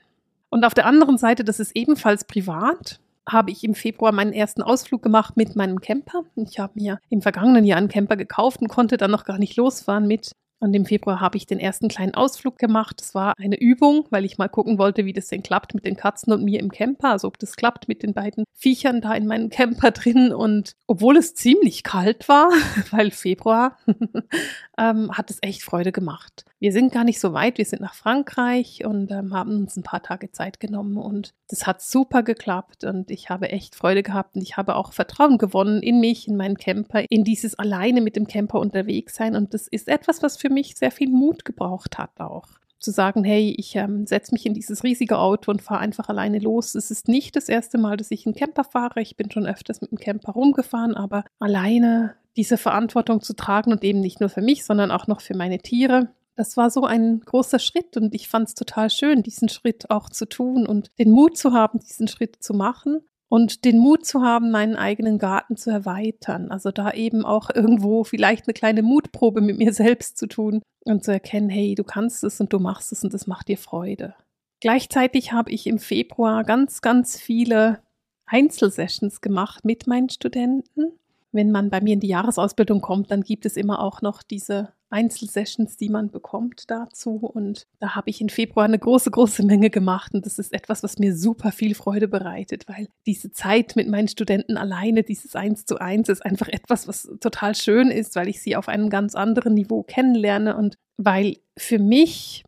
Und 0.49 0.65
auf 0.65 0.73
der 0.73 0.85
anderen 0.85 1.17
Seite, 1.17 1.43
das 1.43 1.59
ist 1.59 1.75
ebenfalls 1.75 2.25
privat, 2.25 2.99
habe 3.27 3.51
ich 3.51 3.63
im 3.63 3.73
Februar 3.73 4.11
meinen 4.11 4.33
ersten 4.33 4.61
Ausflug 4.61 5.01
gemacht 5.01 5.37
mit 5.37 5.55
meinem 5.55 5.79
Camper. 5.79 6.25
Ich 6.35 6.59
habe 6.59 6.73
mir 6.75 6.99
im 7.09 7.21
vergangenen 7.21 7.63
Jahr 7.63 7.77
einen 7.77 7.87
Camper 7.87 8.17
gekauft 8.17 8.61
und 8.61 8.67
konnte 8.67 8.97
dann 8.97 9.11
noch 9.11 9.23
gar 9.23 9.37
nicht 9.37 9.55
losfahren 9.55 10.07
mit 10.07 10.33
und 10.63 10.73
im 10.73 10.85
Februar 10.85 11.19
habe 11.19 11.35
ich 11.35 11.45
den 11.45 11.59
ersten 11.59 11.89
kleinen 11.89 12.13
Ausflug 12.13 12.57
gemacht. 12.57 13.01
Das 13.01 13.13
war 13.13 13.33
eine 13.37 13.59
Übung, 13.59 14.05
weil 14.11 14.23
ich 14.23 14.37
mal 14.37 14.47
gucken 14.47 14.77
wollte, 14.77 15.03
wie 15.03 15.11
das 15.11 15.27
denn 15.27 15.43
klappt 15.43 15.75
mit 15.75 15.85
den 15.85 15.97
Katzen 15.97 16.31
und 16.31 16.41
mir 16.45 16.61
im 16.61 16.71
Camper. 16.71 17.09
Also 17.09 17.27
ob 17.27 17.37
das 17.37 17.57
klappt 17.57 17.89
mit 17.89 18.01
den 18.01 18.13
beiden 18.13 18.45
Viechern 18.53 19.01
da 19.01 19.13
in 19.13 19.27
meinem 19.27 19.49
Camper 19.49 19.91
drin. 19.91 20.31
Und 20.31 20.77
obwohl 20.87 21.17
es 21.17 21.35
ziemlich 21.35 21.83
kalt 21.83 22.29
war, 22.29 22.49
weil 22.91 23.11
Februar, 23.11 23.77
ähm, 24.77 25.11
hat 25.11 25.29
es 25.29 25.39
echt 25.41 25.63
Freude 25.63 25.91
gemacht. 25.91 26.45
Wir 26.63 26.71
sind 26.71 26.93
gar 26.93 27.03
nicht 27.03 27.19
so 27.19 27.33
weit. 27.33 27.57
Wir 27.57 27.65
sind 27.65 27.81
nach 27.81 27.93
Frankreich 27.93 28.85
und 28.85 29.11
ähm, 29.11 29.33
haben 29.33 29.57
uns 29.57 29.75
ein 29.75 29.83
paar 29.83 30.01
Tage 30.01 30.31
Zeit 30.31 30.61
genommen. 30.61 30.95
Und 30.95 31.33
das 31.49 31.67
hat 31.67 31.81
super 31.81 32.23
geklappt. 32.23 32.85
Und 32.85 33.11
ich 33.11 33.29
habe 33.29 33.49
echt 33.49 33.75
Freude 33.75 34.01
gehabt. 34.01 34.37
Und 34.37 34.43
ich 34.43 34.55
habe 34.55 34.77
auch 34.77 34.93
Vertrauen 34.93 35.37
gewonnen 35.37 35.83
in 35.83 35.99
mich, 35.99 36.25
in 36.25 36.37
meinen 36.37 36.55
Camper, 36.55 37.03
in 37.09 37.25
dieses 37.25 37.59
alleine 37.59 37.99
mit 37.99 38.15
dem 38.15 38.27
Camper 38.27 38.61
unterwegs 38.61 39.15
sein. 39.15 39.35
Und 39.35 39.53
das 39.53 39.67
ist 39.67 39.89
etwas, 39.89 40.23
was 40.23 40.37
für 40.37 40.49
mich 40.49 40.77
sehr 40.77 40.91
viel 40.91 41.09
Mut 41.09 41.43
gebraucht 41.43 41.97
hat 41.97 42.17
auch. 42.21 42.47
Zu 42.79 42.91
sagen, 42.91 43.25
hey, 43.25 43.53
ich 43.57 43.75
ähm, 43.75 44.07
setze 44.07 44.33
mich 44.33 44.45
in 44.45 44.53
dieses 44.53 44.85
riesige 44.85 45.17
Auto 45.17 45.51
und 45.51 45.61
fahre 45.61 45.81
einfach 45.81 46.07
alleine 46.07 46.39
los. 46.39 46.75
Es 46.75 46.91
ist 46.91 47.09
nicht 47.09 47.35
das 47.35 47.49
erste 47.49 47.77
Mal, 47.77 47.97
dass 47.97 48.09
ich 48.09 48.25
einen 48.25 48.35
Camper 48.35 48.63
fahre. 48.63 49.01
Ich 49.01 49.17
bin 49.17 49.29
schon 49.29 49.45
öfters 49.45 49.81
mit 49.81 49.91
dem 49.91 49.97
Camper 49.97 50.31
rumgefahren, 50.31 50.95
aber 50.95 51.25
alleine 51.39 52.15
diese 52.37 52.55
Verantwortung 52.55 53.19
zu 53.19 53.35
tragen 53.35 53.73
und 53.73 53.83
eben 53.83 53.99
nicht 53.99 54.21
nur 54.21 54.29
für 54.29 54.41
mich, 54.41 54.63
sondern 54.63 54.91
auch 54.91 55.07
noch 55.07 55.19
für 55.19 55.35
meine 55.35 55.57
Tiere. 55.57 56.07
Das 56.35 56.57
war 56.57 56.69
so 56.69 56.83
ein 56.83 57.19
großer 57.19 57.59
Schritt 57.59 57.95
und 57.95 58.15
ich 58.15 58.27
fand 58.27 58.47
es 58.47 58.55
total 58.55 58.89
schön, 58.89 59.21
diesen 59.21 59.49
Schritt 59.49 59.89
auch 59.91 60.09
zu 60.09 60.27
tun 60.27 60.65
und 60.65 60.89
den 60.97 61.11
Mut 61.11 61.37
zu 61.37 61.53
haben, 61.53 61.79
diesen 61.79 62.07
Schritt 62.07 62.41
zu 62.41 62.53
machen 62.53 63.01
und 63.29 63.65
den 63.65 63.77
Mut 63.77 64.05
zu 64.05 64.21
haben, 64.21 64.51
meinen 64.51 64.75
eigenen 64.75 65.19
Garten 65.19 65.57
zu 65.57 65.69
erweitern. 65.69 66.51
Also 66.51 66.71
da 66.71 66.91
eben 66.91 67.25
auch 67.25 67.49
irgendwo 67.53 68.03
vielleicht 68.03 68.47
eine 68.47 68.53
kleine 68.53 68.81
Mutprobe 68.81 69.41
mit 69.41 69.57
mir 69.57 69.73
selbst 69.73 70.17
zu 70.17 70.27
tun 70.27 70.61
und 70.85 71.03
zu 71.03 71.11
erkennen, 71.11 71.49
hey, 71.49 71.75
du 71.75 71.83
kannst 71.83 72.23
es 72.23 72.39
und 72.39 72.51
du 72.51 72.59
machst 72.59 72.91
es 72.91 73.03
und 73.03 73.13
es 73.13 73.27
macht 73.27 73.47
dir 73.47 73.57
Freude. 73.57 74.15
Gleichzeitig 74.59 75.33
habe 75.33 75.51
ich 75.51 75.67
im 75.67 75.77
Februar 75.77 76.43
ganz, 76.43 76.81
ganz 76.81 77.19
viele 77.19 77.81
Einzelsessions 78.25 79.21
gemacht 79.21 79.65
mit 79.65 79.87
meinen 79.87 80.09
Studenten. 80.09 80.93
Wenn 81.31 81.51
man 81.51 81.69
bei 81.69 81.81
mir 81.81 81.93
in 81.93 81.99
die 81.99 82.07
Jahresausbildung 82.07 82.81
kommt, 82.81 83.11
dann 83.11 83.21
gibt 83.21 83.45
es 83.45 83.57
immer 83.57 83.81
auch 83.81 84.01
noch 84.01 84.23
diese 84.23 84.73
Einzelsessions, 84.93 85.75
die 85.75 85.89
man 85.89 86.09
bekommt 86.09 86.69
dazu. 86.69 87.15
Und 87.15 87.67
da 87.79 87.95
habe 87.95 88.09
ich 88.09 88.21
im 88.21 88.29
Februar 88.29 88.65
eine 88.65 88.79
große, 88.79 89.11
große 89.11 89.43
Menge 89.43 89.69
gemacht. 89.69 90.13
Und 90.13 90.25
das 90.25 90.39
ist 90.39 90.53
etwas, 90.53 90.83
was 90.83 90.99
mir 90.99 91.15
super 91.15 91.51
viel 91.51 91.75
Freude 91.75 92.07
bereitet, 92.07 92.67
weil 92.67 92.87
diese 93.05 93.31
Zeit 93.31 93.75
mit 93.75 93.89
meinen 93.89 94.07
Studenten 94.07 94.55
alleine, 94.55 95.03
dieses 95.03 95.35
Eins 95.35 95.65
zu 95.65 95.79
eins, 95.79 96.09
ist 96.09 96.25
einfach 96.25 96.47
etwas, 96.47 96.87
was 96.87 97.09
total 97.19 97.55
schön 97.55 97.89
ist, 97.89 98.15
weil 98.15 98.29
ich 98.29 98.41
sie 98.41 98.55
auf 98.55 98.69
einem 98.69 98.89
ganz 98.89 99.15
anderen 99.15 99.55
Niveau 99.55 99.83
kennenlerne 99.83 100.55
und 100.55 100.77
weil 100.97 101.37
für 101.57 101.79
mich 101.79 102.43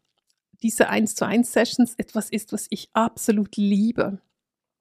diese 0.61 0.89
Eins 0.89 1.15
zu 1.15 1.25
eins 1.25 1.51
Sessions 1.51 1.95
etwas 1.97 2.29
ist, 2.29 2.53
was 2.53 2.67
ich 2.69 2.89
absolut 2.93 3.57
liebe 3.57 4.19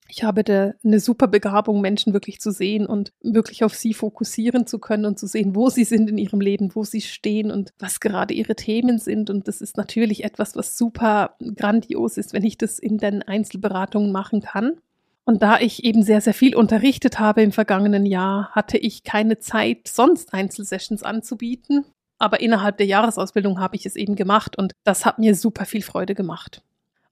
ich 0.08 0.22
habe 0.22 0.44
da 0.44 0.72
eine 0.84 1.00
super 1.00 1.26
Begabung, 1.26 1.80
Menschen 1.80 2.12
wirklich 2.12 2.40
zu 2.40 2.50
sehen 2.50 2.86
und 2.86 3.12
wirklich 3.22 3.64
auf 3.64 3.74
sie 3.74 3.94
fokussieren 3.94 4.66
zu 4.66 4.78
können 4.78 5.06
und 5.06 5.18
zu 5.18 5.26
sehen, 5.26 5.54
wo 5.54 5.70
sie 5.70 5.84
sind 5.84 6.10
in 6.10 6.18
ihrem 6.18 6.40
Leben, 6.40 6.74
wo 6.74 6.84
sie 6.84 7.00
stehen 7.00 7.50
und 7.50 7.72
was 7.78 8.00
gerade 8.00 8.34
ihre 8.34 8.54
Themen 8.54 8.98
sind. 8.98 9.30
Und 9.30 9.48
das 9.48 9.60
ist 9.60 9.76
natürlich 9.76 10.24
etwas, 10.24 10.56
was 10.56 10.76
super 10.76 11.36
grandios 11.56 12.18
ist, 12.18 12.32
wenn 12.32 12.44
ich 12.44 12.58
das 12.58 12.78
in 12.78 12.98
den 12.98 13.22
Einzelberatungen 13.22 14.12
machen 14.12 14.42
kann. 14.42 14.74
Und 15.24 15.42
da 15.42 15.58
ich 15.58 15.84
eben 15.84 16.02
sehr, 16.02 16.20
sehr 16.20 16.34
viel 16.34 16.54
unterrichtet 16.54 17.18
habe 17.18 17.42
im 17.42 17.52
vergangenen 17.52 18.04
Jahr, 18.04 18.50
hatte 18.50 18.76
ich 18.76 19.04
keine 19.04 19.38
Zeit, 19.38 19.88
sonst 19.88 20.34
Einzelsessions 20.34 21.02
anzubieten. 21.02 21.86
Aber 22.18 22.40
innerhalb 22.40 22.76
der 22.76 22.86
Jahresausbildung 22.86 23.58
habe 23.58 23.76
ich 23.76 23.86
es 23.86 23.96
eben 23.96 24.16
gemacht 24.16 24.56
und 24.56 24.74
das 24.84 25.06
hat 25.06 25.18
mir 25.18 25.34
super 25.34 25.64
viel 25.64 25.82
Freude 25.82 26.14
gemacht. 26.14 26.62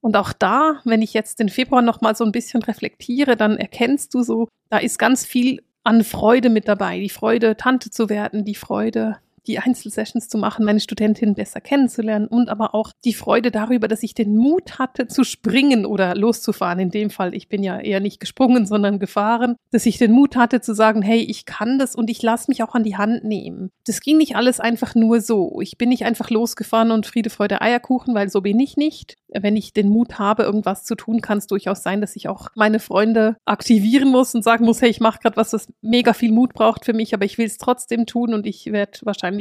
Und 0.03 0.17
auch 0.17 0.33
da, 0.33 0.81
wenn 0.85 1.01
ich 1.01 1.15
jetzt 1.15 1.39
den 1.39 1.49
Februar 1.49 1.81
nochmal 1.81 2.17
so 2.17 2.25
ein 2.25 2.33
bisschen 2.33 2.63
reflektiere, 2.63 3.37
dann 3.37 3.57
erkennst 3.57 4.13
du 4.15 4.23
so, 4.23 4.49
da 4.69 4.79
ist 4.79 4.99
ganz 4.99 5.25
viel 5.25 5.63
an 5.85 6.03
Freude 6.03 6.51
mit 6.51 6.67
dabei. 6.67 6.99
Die 6.99 7.09
Freude, 7.09 7.57
Tante 7.57 7.89
zu 7.89 8.09
werden, 8.11 8.45
die 8.45 8.57
Freude, 8.57 9.19
die 9.47 9.59
Einzelsessions 9.59 10.29
zu 10.29 10.39
machen, 10.39 10.65
meine 10.65 10.81
Studentin 10.81 11.35
besser 11.35 11.61
kennenzulernen 11.61 12.27
und 12.27 12.49
aber 12.49 12.75
auch 12.75 12.93
die 13.05 13.15
Freude 13.15 13.51
darüber, 13.51 13.89
dass 13.89 14.03
ich 14.03 14.15
den 14.15 14.37
Mut 14.37 14.79
hatte 14.79 15.07
zu 15.07 15.25
springen 15.25 15.85
oder 15.87 16.15
loszufahren. 16.15 16.79
In 16.79 16.91
dem 16.91 17.11
Fall, 17.11 17.35
ich 17.35 17.49
bin 17.49 17.63
ja 17.63 17.79
eher 17.79 18.01
nicht 18.01 18.21
gesprungen, 18.21 18.67
sondern 18.67 18.99
gefahren, 18.99 19.57
dass 19.71 19.87
ich 19.87 19.99
den 19.99 20.13
Mut 20.13 20.37
hatte 20.37 20.61
zu 20.61 20.75
sagen, 20.75 21.03
hey, 21.03 21.21
ich 21.21 21.47
kann 21.47 21.79
das 21.79 21.95
und 21.95 22.11
ich 22.11 22.23
lasse 22.23 22.51
mich 22.51 22.63
auch 22.63 22.75
an 22.75 22.85
die 22.85 22.97
Hand 22.97 23.25
nehmen. 23.25 23.71
Das 23.87 24.01
ging 24.01 24.19
nicht 24.19 24.37
alles 24.37 24.61
einfach 24.61 24.95
nur 24.95 25.21
so. 25.21 25.61
Ich 25.61 25.79
bin 25.79 25.89
nicht 25.89 26.05
einfach 26.05 26.31
losgefahren 26.31 26.91
und 26.91 27.07
Friede, 27.07 27.31
Freude, 27.31 27.61
Eierkuchen, 27.61 28.15
weil 28.15 28.29
so 28.29 28.41
bin 28.41 28.61
ich 28.61 28.77
nicht 28.77 29.17
wenn 29.41 29.57
ich 29.57 29.73
den 29.73 29.89
Mut 29.89 30.19
habe, 30.19 30.43
irgendwas 30.43 30.85
zu 30.85 30.95
tun, 30.95 31.21
kann 31.21 31.39
es 31.39 31.47
durchaus 31.47 31.83
sein, 31.83 32.01
dass 32.01 32.17
ich 32.17 32.29
auch 32.29 32.49
meine 32.55 32.81
Freunde 32.81 33.37
aktivieren 33.45 34.11
muss 34.11 34.35
und 34.35 34.43
sagen 34.43 34.65
muss, 34.65 34.83
hey, 34.83 34.91
ich 34.91 35.01
mache 35.01 35.21
gerade 35.21 35.37
was, 35.37 35.51
das 35.51 35.73
mega 35.81 36.13
viel 36.13 36.33
Mut 36.33 36.53
braucht 36.55 36.85
für 36.85 36.93
mich, 36.93 37.15
aber 37.15 37.25
ich 37.25 37.39
will 37.39 37.47
es 37.47 37.59
trotzdem 37.59 38.07
tun 38.07 38.35
und 38.35 38.47
ich 38.47 38.67
werde 38.73 38.99
wahrscheinlich 39.03 39.32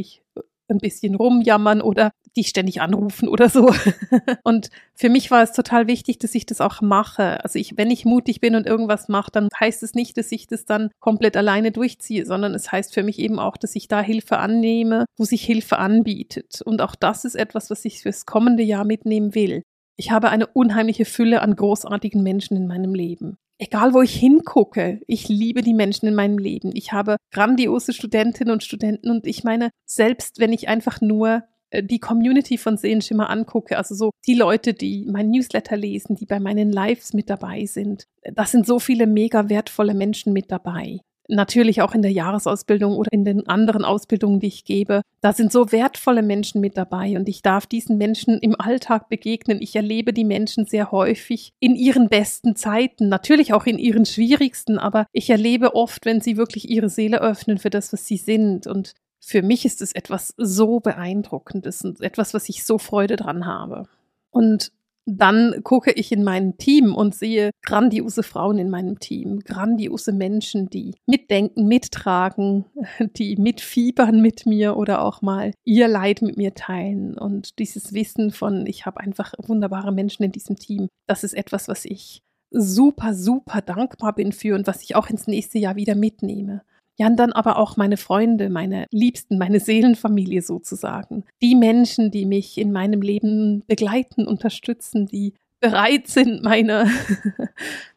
ein 0.71 0.79
bisschen 0.79 1.15
rumjammern 1.15 1.81
oder 1.81 2.11
die 2.35 2.43
ständig 2.43 2.81
anrufen 2.81 3.27
oder 3.27 3.49
so. 3.49 3.73
und 4.43 4.69
für 4.95 5.09
mich 5.09 5.29
war 5.31 5.43
es 5.43 5.51
total 5.51 5.87
wichtig, 5.87 6.17
dass 6.19 6.33
ich 6.33 6.45
das 6.45 6.61
auch 6.61 6.81
mache. 6.81 7.43
Also 7.43 7.59
ich, 7.59 7.77
wenn 7.77 7.91
ich 7.91 8.05
mutig 8.05 8.39
bin 8.39 8.55
und 8.55 8.65
irgendwas 8.65 9.09
mache, 9.09 9.31
dann 9.31 9.49
heißt 9.59 9.83
es 9.83 9.93
nicht, 9.93 10.17
dass 10.17 10.31
ich 10.31 10.47
das 10.47 10.65
dann 10.65 10.89
komplett 10.99 11.35
alleine 11.35 11.71
durchziehe, 11.71 12.25
sondern 12.25 12.53
es 12.53 12.71
heißt 12.71 12.93
für 12.93 13.03
mich 13.03 13.19
eben 13.19 13.37
auch, 13.37 13.57
dass 13.57 13.75
ich 13.75 13.87
da 13.87 14.01
Hilfe 14.01 14.37
annehme, 14.37 15.05
wo 15.17 15.25
sich 15.25 15.43
Hilfe 15.43 15.77
anbietet. 15.77 16.61
Und 16.63 16.81
auch 16.81 16.95
das 16.95 17.25
ist 17.25 17.35
etwas, 17.35 17.69
was 17.69 17.83
ich 17.85 18.01
fürs 18.01 18.25
kommende 18.25 18.63
Jahr 18.63 18.85
mitnehmen 18.85 19.35
will. 19.35 19.63
Ich 19.97 20.11
habe 20.11 20.29
eine 20.29 20.47
unheimliche 20.47 21.05
Fülle 21.05 21.41
an 21.41 21.55
großartigen 21.55 22.23
Menschen 22.23 22.55
in 22.55 22.65
meinem 22.67 22.95
Leben. 22.95 23.37
Egal, 23.63 23.93
wo 23.93 24.01
ich 24.01 24.15
hingucke, 24.15 25.01
ich 25.05 25.29
liebe 25.29 25.61
die 25.61 25.75
Menschen 25.75 26.07
in 26.07 26.15
meinem 26.15 26.39
Leben. 26.39 26.71
Ich 26.73 26.93
habe 26.93 27.17
grandiose 27.31 27.93
Studentinnen 27.93 28.51
und 28.51 28.63
Studenten 28.63 29.11
und 29.11 29.27
ich 29.27 29.43
meine, 29.43 29.69
selbst 29.85 30.39
wenn 30.39 30.51
ich 30.51 30.67
einfach 30.67 30.99
nur 30.99 31.43
äh, 31.69 31.83
die 31.83 31.99
Community 31.99 32.57
von 32.57 32.77
Sehenschimmer 32.77 33.29
angucke, 33.29 33.77
also 33.77 33.93
so 33.93 34.09
die 34.25 34.33
Leute, 34.33 34.73
die 34.73 35.05
mein 35.07 35.29
Newsletter 35.29 35.77
lesen, 35.77 36.15
die 36.15 36.25
bei 36.25 36.39
meinen 36.39 36.71
Lives 36.71 37.13
mit 37.13 37.29
dabei 37.29 37.67
sind, 37.67 38.07
das 38.23 38.49
sind 38.49 38.65
so 38.65 38.79
viele 38.79 39.05
mega 39.05 39.47
wertvolle 39.47 39.93
Menschen 39.93 40.33
mit 40.33 40.51
dabei 40.51 41.01
natürlich 41.31 41.81
auch 41.81 41.95
in 41.95 42.01
der 42.01 42.11
Jahresausbildung 42.11 42.95
oder 42.95 43.11
in 43.11 43.25
den 43.25 43.47
anderen 43.47 43.85
Ausbildungen, 43.85 44.39
die 44.39 44.47
ich 44.47 44.65
gebe. 44.65 45.01
Da 45.21 45.33
sind 45.33 45.51
so 45.51 45.71
wertvolle 45.71 46.21
Menschen 46.21 46.61
mit 46.61 46.77
dabei 46.77 47.15
und 47.15 47.27
ich 47.29 47.41
darf 47.41 47.65
diesen 47.65 47.97
Menschen 47.97 48.39
im 48.39 48.59
Alltag 48.59 49.09
begegnen. 49.09 49.61
Ich 49.61 49.75
erlebe 49.75 50.13
die 50.13 50.25
Menschen 50.25 50.65
sehr 50.65 50.91
häufig 50.91 51.53
in 51.59 51.75
ihren 51.75 52.09
besten 52.09 52.55
Zeiten, 52.55 53.09
natürlich 53.09 53.53
auch 53.53 53.65
in 53.65 53.77
ihren 53.77 54.05
schwierigsten, 54.05 54.77
aber 54.77 55.07
ich 55.11 55.29
erlebe 55.29 55.75
oft, 55.75 56.05
wenn 56.05 56.21
sie 56.21 56.37
wirklich 56.37 56.69
ihre 56.69 56.89
Seele 56.89 57.21
öffnen 57.21 57.57
für 57.57 57.69
das, 57.69 57.93
was 57.93 58.05
sie 58.05 58.17
sind 58.17 58.67
und 58.67 58.93
für 59.23 59.43
mich 59.43 59.65
ist 59.65 59.81
es 59.81 59.93
etwas 59.93 60.33
so 60.37 60.79
beeindruckendes 60.79 61.83
und 61.83 62.01
etwas, 62.01 62.33
was 62.33 62.49
ich 62.49 62.65
so 62.65 62.79
Freude 62.79 63.15
dran 63.15 63.45
habe. 63.45 63.87
Und 64.31 64.71
dann 65.05 65.61
gucke 65.63 65.91
ich 65.91 66.11
in 66.11 66.23
mein 66.23 66.57
Team 66.57 66.93
und 66.95 67.15
sehe 67.15 67.51
grandiose 67.63 68.23
Frauen 68.23 68.57
in 68.57 68.69
meinem 68.69 68.99
Team, 68.99 69.39
grandiose 69.39 70.11
Menschen, 70.11 70.69
die 70.69 70.95
mitdenken, 71.07 71.67
mittragen, 71.67 72.65
die 73.17 73.35
mitfiebern 73.37 74.21
mit 74.21 74.45
mir 74.45 74.77
oder 74.77 75.03
auch 75.03 75.21
mal 75.21 75.53
ihr 75.63 75.87
Leid 75.87 76.21
mit 76.21 76.37
mir 76.37 76.53
teilen. 76.53 77.17
Und 77.17 77.59
dieses 77.59 77.93
Wissen 77.93 78.31
von, 78.31 78.65
ich 78.65 78.85
habe 78.85 78.99
einfach 78.99 79.33
wunderbare 79.39 79.91
Menschen 79.91 80.23
in 80.23 80.31
diesem 80.31 80.55
Team, 80.55 80.87
das 81.07 81.23
ist 81.23 81.33
etwas, 81.33 81.67
was 81.67 81.85
ich 81.85 82.21
super, 82.51 83.13
super 83.13 83.61
dankbar 83.61 84.13
bin 84.13 84.31
für 84.31 84.55
und 84.55 84.67
was 84.67 84.81
ich 84.83 84.95
auch 84.95 85.09
ins 85.09 85.27
nächste 85.27 85.57
Jahr 85.57 85.75
wieder 85.75 85.95
mitnehme. 85.95 86.61
Ja, 87.01 87.07
und 87.07 87.15
dann 87.15 87.33
aber 87.33 87.57
auch 87.57 87.77
meine 87.77 87.97
Freunde, 87.97 88.51
meine 88.51 88.85
Liebsten, 88.91 89.39
meine 89.39 89.59
Seelenfamilie 89.59 90.43
sozusagen. 90.43 91.23
Die 91.41 91.55
Menschen, 91.55 92.11
die 92.11 92.27
mich 92.27 92.59
in 92.59 92.71
meinem 92.71 93.01
Leben 93.01 93.63
begleiten, 93.65 94.27
unterstützen, 94.27 95.07
die 95.07 95.33
bereit 95.59 96.05
sind, 96.05 96.43
meine 96.43 96.85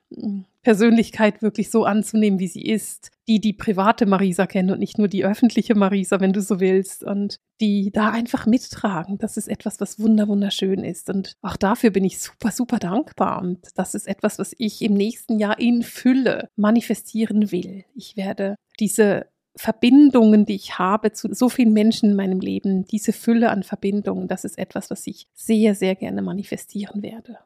Persönlichkeit 0.65 1.43
wirklich 1.43 1.71
so 1.71 1.85
anzunehmen, 1.85 2.41
wie 2.41 2.49
sie 2.49 2.63
ist, 2.63 3.11
die 3.29 3.41
die 3.41 3.53
private 3.53 4.07
Marisa 4.07 4.47
kennen 4.47 4.71
und 4.71 4.81
nicht 4.81 4.99
nur 4.99 5.09
die 5.09 5.25
öffentliche 5.25 5.75
Marisa, 5.75 6.21
wenn 6.21 6.33
du 6.33 6.41
so 6.41 6.59
willst, 6.59 7.05
und 7.05 7.39
die 7.61 7.91
da 7.93 8.11
einfach 8.11 8.47
mittragen. 8.47 9.19
Das 9.19 9.37
ist 9.37 9.49
etwas, 9.49 9.81
was 9.81 10.01
wunder 10.01 10.27
wunderschön 10.27 10.83
ist. 10.83 11.09
Und 11.11 11.35
auch 11.43 11.57
dafür 11.57 11.91
bin 11.91 12.05
ich 12.05 12.19
super, 12.19 12.51
super 12.51 12.79
dankbar. 12.79 13.41
Und 13.41 13.61
das 13.77 13.95
ist 13.95 14.09
etwas, 14.09 14.39
was 14.39 14.55
ich 14.59 14.83
im 14.83 14.95
nächsten 14.95 15.39
Jahr 15.39 15.59
in 15.61 15.83
Fülle 15.83 16.49
manifestieren 16.57 17.53
will. 17.53 17.85
Ich 17.95 18.17
werde 18.17 18.57
diese 18.81 19.27
Verbindungen, 19.57 20.47
die 20.47 20.57
ich 20.57 20.79
habe 20.79 21.13
zu 21.13 21.33
so 21.33 21.49
vielen 21.49 21.73
Menschen 21.73 22.11
in 22.11 22.17
meinem 22.17 22.41
Leben, 22.41 22.87
diese 22.87 23.13
Fülle 23.13 23.51
an 23.51 23.63
Verbindungen, 23.63 24.27
das 24.27 24.45
ist 24.45 24.59
etwas, 24.59 24.91
was 24.91 25.07
ich 25.07 25.29
sehr, 25.33 25.75
sehr 25.75 25.95
gerne 25.95 26.23
manifestieren 26.23 27.03
werde. 27.03 27.39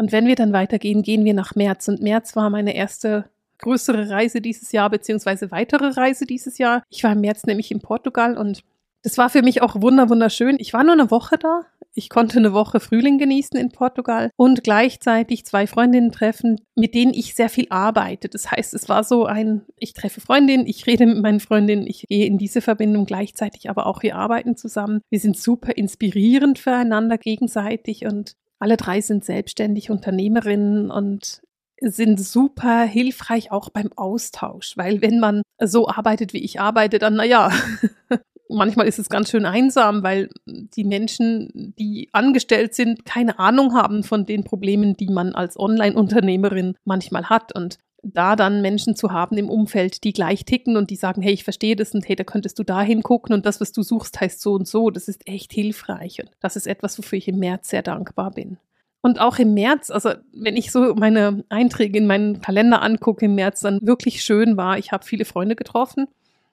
Und 0.00 0.12
wenn 0.12 0.26
wir 0.26 0.34
dann 0.34 0.54
weitergehen, 0.54 1.02
gehen 1.02 1.26
wir 1.26 1.34
nach 1.34 1.54
März. 1.54 1.86
Und 1.86 2.00
März 2.00 2.34
war 2.34 2.48
meine 2.48 2.74
erste 2.74 3.26
größere 3.58 4.08
Reise 4.08 4.40
dieses 4.40 4.72
Jahr, 4.72 4.88
beziehungsweise 4.88 5.50
weitere 5.50 5.88
Reise 5.88 6.24
dieses 6.24 6.56
Jahr. 6.56 6.82
Ich 6.88 7.04
war 7.04 7.12
im 7.12 7.20
März 7.20 7.44
nämlich 7.44 7.70
in 7.70 7.82
Portugal 7.82 8.38
und 8.38 8.64
das 9.02 9.18
war 9.18 9.28
für 9.28 9.42
mich 9.42 9.60
auch 9.60 9.74
wunderschön. 9.74 10.56
Ich 10.58 10.72
war 10.72 10.84
nur 10.84 10.94
eine 10.94 11.10
Woche 11.10 11.36
da. 11.36 11.66
Ich 11.92 12.08
konnte 12.08 12.38
eine 12.38 12.54
Woche 12.54 12.80
Frühling 12.80 13.18
genießen 13.18 13.58
in 13.58 13.72
Portugal 13.72 14.30
und 14.36 14.64
gleichzeitig 14.64 15.44
zwei 15.44 15.66
Freundinnen 15.66 16.12
treffen, 16.12 16.62
mit 16.76 16.94
denen 16.94 17.12
ich 17.12 17.34
sehr 17.34 17.50
viel 17.50 17.66
arbeite. 17.68 18.30
Das 18.30 18.50
heißt, 18.50 18.72
es 18.72 18.88
war 18.88 19.04
so 19.04 19.26
ein, 19.26 19.66
ich 19.76 19.92
treffe 19.92 20.22
Freundinnen, 20.22 20.66
ich 20.66 20.86
rede 20.86 21.04
mit 21.04 21.20
meinen 21.20 21.40
Freundinnen, 21.40 21.86
ich 21.86 22.06
gehe 22.08 22.24
in 22.24 22.38
diese 22.38 22.62
Verbindung 22.62 23.04
gleichzeitig, 23.04 23.68
aber 23.68 23.84
auch 23.84 24.02
wir 24.02 24.16
arbeiten 24.16 24.56
zusammen. 24.56 25.02
Wir 25.10 25.20
sind 25.20 25.36
super 25.36 25.76
inspirierend 25.76 26.58
füreinander 26.58 27.18
gegenseitig 27.18 28.06
und 28.06 28.34
alle 28.60 28.76
drei 28.76 29.00
sind 29.00 29.24
selbstständig 29.24 29.90
Unternehmerinnen 29.90 30.90
und 30.90 31.40
sind 31.80 32.20
super 32.20 32.82
hilfreich 32.82 33.50
auch 33.50 33.70
beim 33.70 33.90
Austausch, 33.96 34.76
weil 34.76 35.00
wenn 35.00 35.18
man 35.18 35.42
so 35.58 35.88
arbeitet, 35.88 36.32
wie 36.34 36.44
ich 36.44 36.60
arbeite, 36.60 36.98
dann 36.98 37.14
naja, 37.14 37.50
manchmal 38.50 38.86
ist 38.86 38.98
es 38.98 39.08
ganz 39.08 39.30
schön 39.30 39.46
einsam, 39.46 40.02
weil 40.02 40.28
die 40.46 40.84
Menschen, 40.84 41.74
die 41.78 42.10
angestellt 42.12 42.74
sind, 42.74 43.04
keine 43.04 43.38
Ahnung 43.38 43.74
haben 43.74 44.02
von 44.02 44.26
den 44.26 44.44
Problemen, 44.44 44.96
die 44.96 45.08
man 45.08 45.34
als 45.34 45.58
Online-Unternehmerin 45.58 46.76
manchmal 46.84 47.30
hat. 47.30 47.54
Und 47.54 47.78
da 48.02 48.36
dann 48.36 48.62
Menschen 48.62 48.96
zu 48.96 49.12
haben 49.12 49.36
im 49.36 49.50
Umfeld, 49.50 50.04
die 50.04 50.12
gleich 50.12 50.44
ticken 50.44 50.76
und 50.76 50.90
die 50.90 50.96
sagen, 50.96 51.22
hey, 51.22 51.32
ich 51.32 51.44
verstehe 51.44 51.76
das 51.76 51.92
und 51.92 52.08
hey, 52.08 52.16
da 52.16 52.24
könntest 52.24 52.58
du 52.58 52.62
da 52.62 52.82
hingucken 52.82 53.34
und 53.34 53.46
das, 53.46 53.60
was 53.60 53.72
du 53.72 53.82
suchst, 53.82 54.20
heißt 54.20 54.40
so 54.40 54.54
und 54.54 54.66
so, 54.66 54.90
das 54.90 55.08
ist 55.08 55.26
echt 55.26 55.52
hilfreich. 55.52 56.20
Und 56.20 56.30
das 56.40 56.56
ist 56.56 56.66
etwas, 56.66 56.98
wofür 56.98 57.18
ich 57.18 57.28
im 57.28 57.38
März 57.38 57.68
sehr 57.68 57.82
dankbar 57.82 58.30
bin. 58.30 58.58
Und 59.02 59.20
auch 59.20 59.38
im 59.38 59.54
März, 59.54 59.90
also 59.90 60.12
wenn 60.32 60.56
ich 60.56 60.70
so 60.72 60.94
meine 60.94 61.44
Einträge 61.48 61.98
in 61.98 62.06
meinen 62.06 62.40
Kalender 62.40 62.82
angucke 62.82 63.24
im 63.24 63.34
März, 63.34 63.60
dann 63.60 63.80
wirklich 63.82 64.22
schön 64.22 64.56
war, 64.56 64.78
ich 64.78 64.92
habe 64.92 65.04
viele 65.04 65.24
Freunde 65.24 65.56
getroffen. 65.56 66.06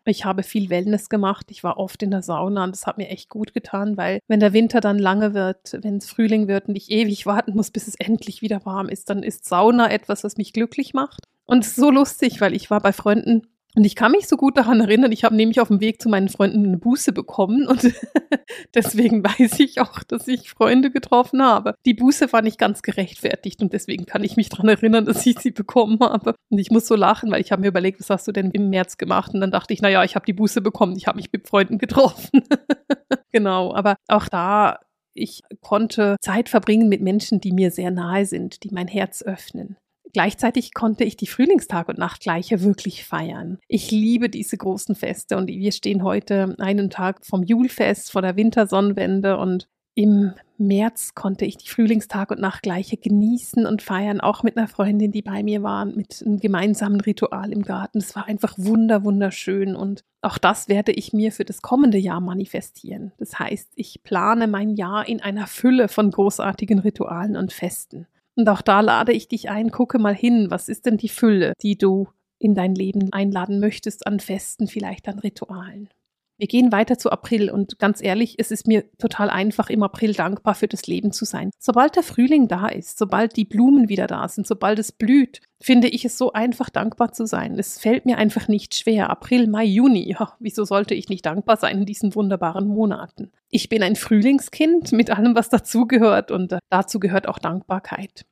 Ich 0.08 0.26
habe 0.26 0.44
viel 0.44 0.70
Wellness 0.70 1.10
gemacht. 1.10 1.48
Ich 1.52 1.64
war 1.64 1.78
oft 1.78 2.02
in 2.02 2.12
der 2.12 2.22
Sauna 2.22 2.64
und 2.64 2.72
das 2.72 2.88
hat 2.88 2.98
mir 2.98 3.10
echt 3.10 3.30
gut 3.30 3.54
getan, 3.54 3.98
weil 3.98 4.20
wenn 4.28 4.40
der 4.40 4.54
Winter 4.54 4.80
dann 4.80 5.00
lange 5.00 5.34
wird, 5.34 5.78
wenn 5.82 5.98
es 5.98 6.10
Frühling 6.10 6.48
wird 6.48 6.68
und 6.68 6.76
ich 6.76 6.90
ewig 6.92 7.26
warten 7.26 7.56
muss, 7.56 7.72
bis 7.72 7.88
es 7.88 7.96
endlich 7.96 8.42
wieder 8.42 8.66
warm 8.66 8.90
ist, 8.90 9.10
dann 9.10 9.24
ist 9.24 9.46
Sauna 9.46 9.92
etwas, 9.92 10.24
was 10.24 10.38
mich 10.38 10.54
glücklich 10.54 10.94
macht. 10.94 11.24
Und 11.46 11.64
es 11.64 11.70
ist 11.70 11.76
so 11.78 11.92
lustig, 11.92 12.42
weil 12.42 12.54
ich 12.54 12.70
war 12.70 12.82
bei 12.82 12.94
Freunden 12.94 13.48
und 13.78 13.84
ich 13.84 13.96
kann 13.96 14.12
mich 14.12 14.28
so 14.28 14.38
gut 14.38 14.58
daran 14.58 14.80
erinnern, 14.80 15.12
ich 15.12 15.24
habe 15.24 15.36
nämlich 15.36 15.62
auf 15.62 15.68
dem 15.68 15.80
Weg 15.80 16.02
zu 16.02 16.10
meinen 16.10 16.30
Freunden 16.30 16.66
eine 16.66 16.78
Buße 16.78 17.14
bekommen 17.14 17.68
und 17.68 17.84
deswegen 18.74 19.24
weiß 19.24 19.60
ich 19.60 19.80
auch, 19.80 20.02
dass 20.02 20.28
ich 20.28 20.50
Freunde 20.50 20.90
getroffen 20.90 21.44
habe. 21.44 21.76
Die 21.86 21.94
Buße 21.94 22.34
war 22.34 22.42
nicht 22.42 22.58
ganz 22.58 22.82
gerechtfertigt 22.82 23.62
und 23.62 23.74
deswegen 23.74 24.08
kann 24.08 24.24
ich 24.24 24.36
mich 24.36 24.50
daran 24.50 24.68
erinnern, 24.68 25.06
dass 25.06 25.24
ich 25.28 25.38
sie 25.38 25.52
bekommen 25.52 26.00
habe. 26.00 26.34
Und 26.50 26.58
ich 26.58 26.72
muss 26.72 26.88
so 26.88 26.96
lachen, 26.96 27.30
weil 27.30 27.40
ich 27.40 27.52
habe 27.52 27.62
mir 27.62 27.68
überlegt, 27.68 28.00
was 28.00 28.10
hast 28.10 28.28
du 28.28 28.32
denn 28.32 28.50
im 28.50 28.72
März 28.72 28.98
gemacht? 28.98 29.36
Und 29.36 29.42
dann 29.42 29.52
dachte 29.52 29.76
ich, 29.76 29.82
naja, 29.84 30.04
ich 30.04 30.16
habe 30.16 30.26
die 30.26 30.34
Buße 30.34 30.62
bekommen, 30.62 30.96
ich 30.98 31.06
habe 31.06 31.18
mich 31.18 31.32
mit 31.32 31.48
Freunden 31.48 31.78
getroffen. 31.78 32.42
genau, 33.32 33.76
aber 33.76 33.96
auch 34.08 34.28
da 34.28 34.80
ich 35.14 35.42
konnte 35.62 36.16
Zeit 36.20 36.50
verbringen 36.50 36.90
mit 36.90 37.02
Menschen, 37.02 37.42
die 37.42 37.52
mir 37.52 37.70
sehr 37.70 37.92
nahe 37.92 38.26
sind, 38.26 38.64
die 38.64 38.70
mein 38.72 38.88
Herz 38.88 39.22
öffnen. 39.22 39.78
Gleichzeitig 40.14 40.74
konnte 40.74 41.04
ich 41.04 41.18
die 41.18 41.28
Frühlingstag- 41.28 41.90
und 41.90 41.98
Nachtgleiche 41.98 42.64
wirklich 42.64 43.04
feiern. 43.06 43.60
Ich 43.68 43.92
liebe 43.92 44.30
diese 44.30 44.58
großen 44.58 44.96
Feste 44.96 45.38
und 45.38 45.48
wir 45.48 45.72
stehen 45.72 46.04
heute 46.04 46.56
einen 46.60 46.90
Tag 46.90 47.26
vom 47.26 47.44
Julfest 47.44 48.12
vor 48.12 48.22
der 48.22 48.36
Wintersonnenwende 48.36 49.38
und 49.38 49.68
Im 49.98 50.34
März 50.60 51.16
konnte 51.16 51.46
ich 51.46 51.58
die 51.58 51.70
Frühlingstag 51.70 52.30
und 52.30 52.40
Nachtgleiche 52.40 52.98
genießen 52.98 53.66
und 53.66 53.82
feiern, 53.82 54.22
auch 54.22 54.44
mit 54.44 54.56
einer 54.56 54.68
Freundin, 54.68 55.12
die 55.12 55.24
bei 55.24 55.42
mir 55.42 55.64
war, 55.64 55.86
mit 55.86 56.22
einem 56.24 56.40
gemeinsamen 56.40 57.02
Ritual 57.02 57.52
im 57.52 57.64
Garten. 57.64 57.98
Es 57.98 58.16
war 58.16 58.28
einfach 58.28 58.54
wunder, 58.58 59.04
wunderschön 59.04 59.76
und 59.76 60.04
auch 60.22 60.38
das 60.38 60.70
werde 60.70 60.92
ich 60.92 61.14
mir 61.14 61.32
für 61.32 61.46
das 61.46 61.64
kommende 61.64 61.98
Jahr 61.98 62.22
manifestieren. 62.22 63.12
Das 63.18 63.40
heißt, 63.40 63.72
ich 63.74 64.04
plane 64.04 64.46
mein 64.46 64.76
Jahr 64.76 65.08
in 65.08 65.20
einer 65.20 65.48
Fülle 65.48 65.88
von 65.88 66.12
großartigen 66.12 66.78
Ritualen 66.78 67.36
und 67.36 67.52
Festen. 67.52 68.06
Und 68.38 68.48
auch 68.50 68.62
da 68.62 68.82
lade 68.82 69.14
ich 69.14 69.28
dich 69.28 69.50
ein, 69.50 69.72
gucke 69.72 69.98
mal 69.98 70.16
hin, 70.16 70.52
was 70.52 70.70
ist 70.70 70.86
denn 70.86 70.98
die 70.98 71.10
Fülle, 71.10 71.54
die 71.64 71.76
du 71.76 72.08
in 72.38 72.54
dein 72.54 72.76
Leben 72.76 73.12
einladen 73.12 73.60
möchtest 73.60 74.06
an 74.06 74.20
Festen, 74.20 74.68
vielleicht 74.68 75.08
an 75.08 75.18
Ritualen. 75.18 75.90
Wir 76.38 76.48
gehen 76.48 76.72
weiter 76.72 77.00
zu 77.00 77.12
April 77.12 77.50
und 77.50 77.80
ganz 77.80 78.02
ehrlich, 78.02 78.36
es 78.38 78.52
ist 78.52 78.68
mir 78.68 78.84
total 79.00 79.30
einfach, 79.30 79.72
im 79.72 79.82
April 79.82 80.14
dankbar 80.14 80.54
für 80.54 80.68
das 80.68 80.86
Leben 80.86 81.12
zu 81.12 81.26
sein. 81.26 81.50
Sobald 81.58 81.96
der 81.96 82.04
Frühling 82.04 82.48
da 82.48 82.68
ist, 82.68 83.00
sobald 83.00 83.36
die 83.36 83.46
Blumen 83.46 83.90
wieder 83.90 84.06
da 84.06 84.28
sind, 84.28 84.46
sobald 84.46 84.78
es 84.78 84.92
blüht, 84.92 85.42
finde 85.60 85.88
ich 85.88 86.06
es 86.06 86.18
so 86.18 86.34
einfach, 86.34 86.70
dankbar 86.70 87.12
zu 87.12 87.26
sein. 87.26 87.58
Es 87.58 87.80
fällt 87.80 88.06
mir 88.06 88.20
einfach 88.20 88.48
nicht 88.48 88.76
schwer. 88.76 89.10
April, 89.10 89.48
Mai, 89.48 89.66
Juni, 89.66 90.12
ja, 90.12 90.34
wieso 90.40 90.64
sollte 90.64 90.94
ich 90.94 91.10
nicht 91.10 91.26
dankbar 91.26 91.58
sein 91.58 91.80
in 91.80 91.86
diesen 91.86 92.14
wunderbaren 92.14 92.68
Monaten? 92.68 93.32
Ich 93.50 93.68
bin 93.70 93.82
ein 93.82 93.96
Frühlingskind 93.96 94.92
mit 94.92 95.10
allem, 95.10 95.34
was 95.34 95.50
dazugehört 95.50 96.30
und 96.30 96.52
äh, 96.52 96.60
dazu 96.70 97.00
gehört 97.00 97.28
auch 97.28 97.40
Dankbarkeit. 97.40 98.26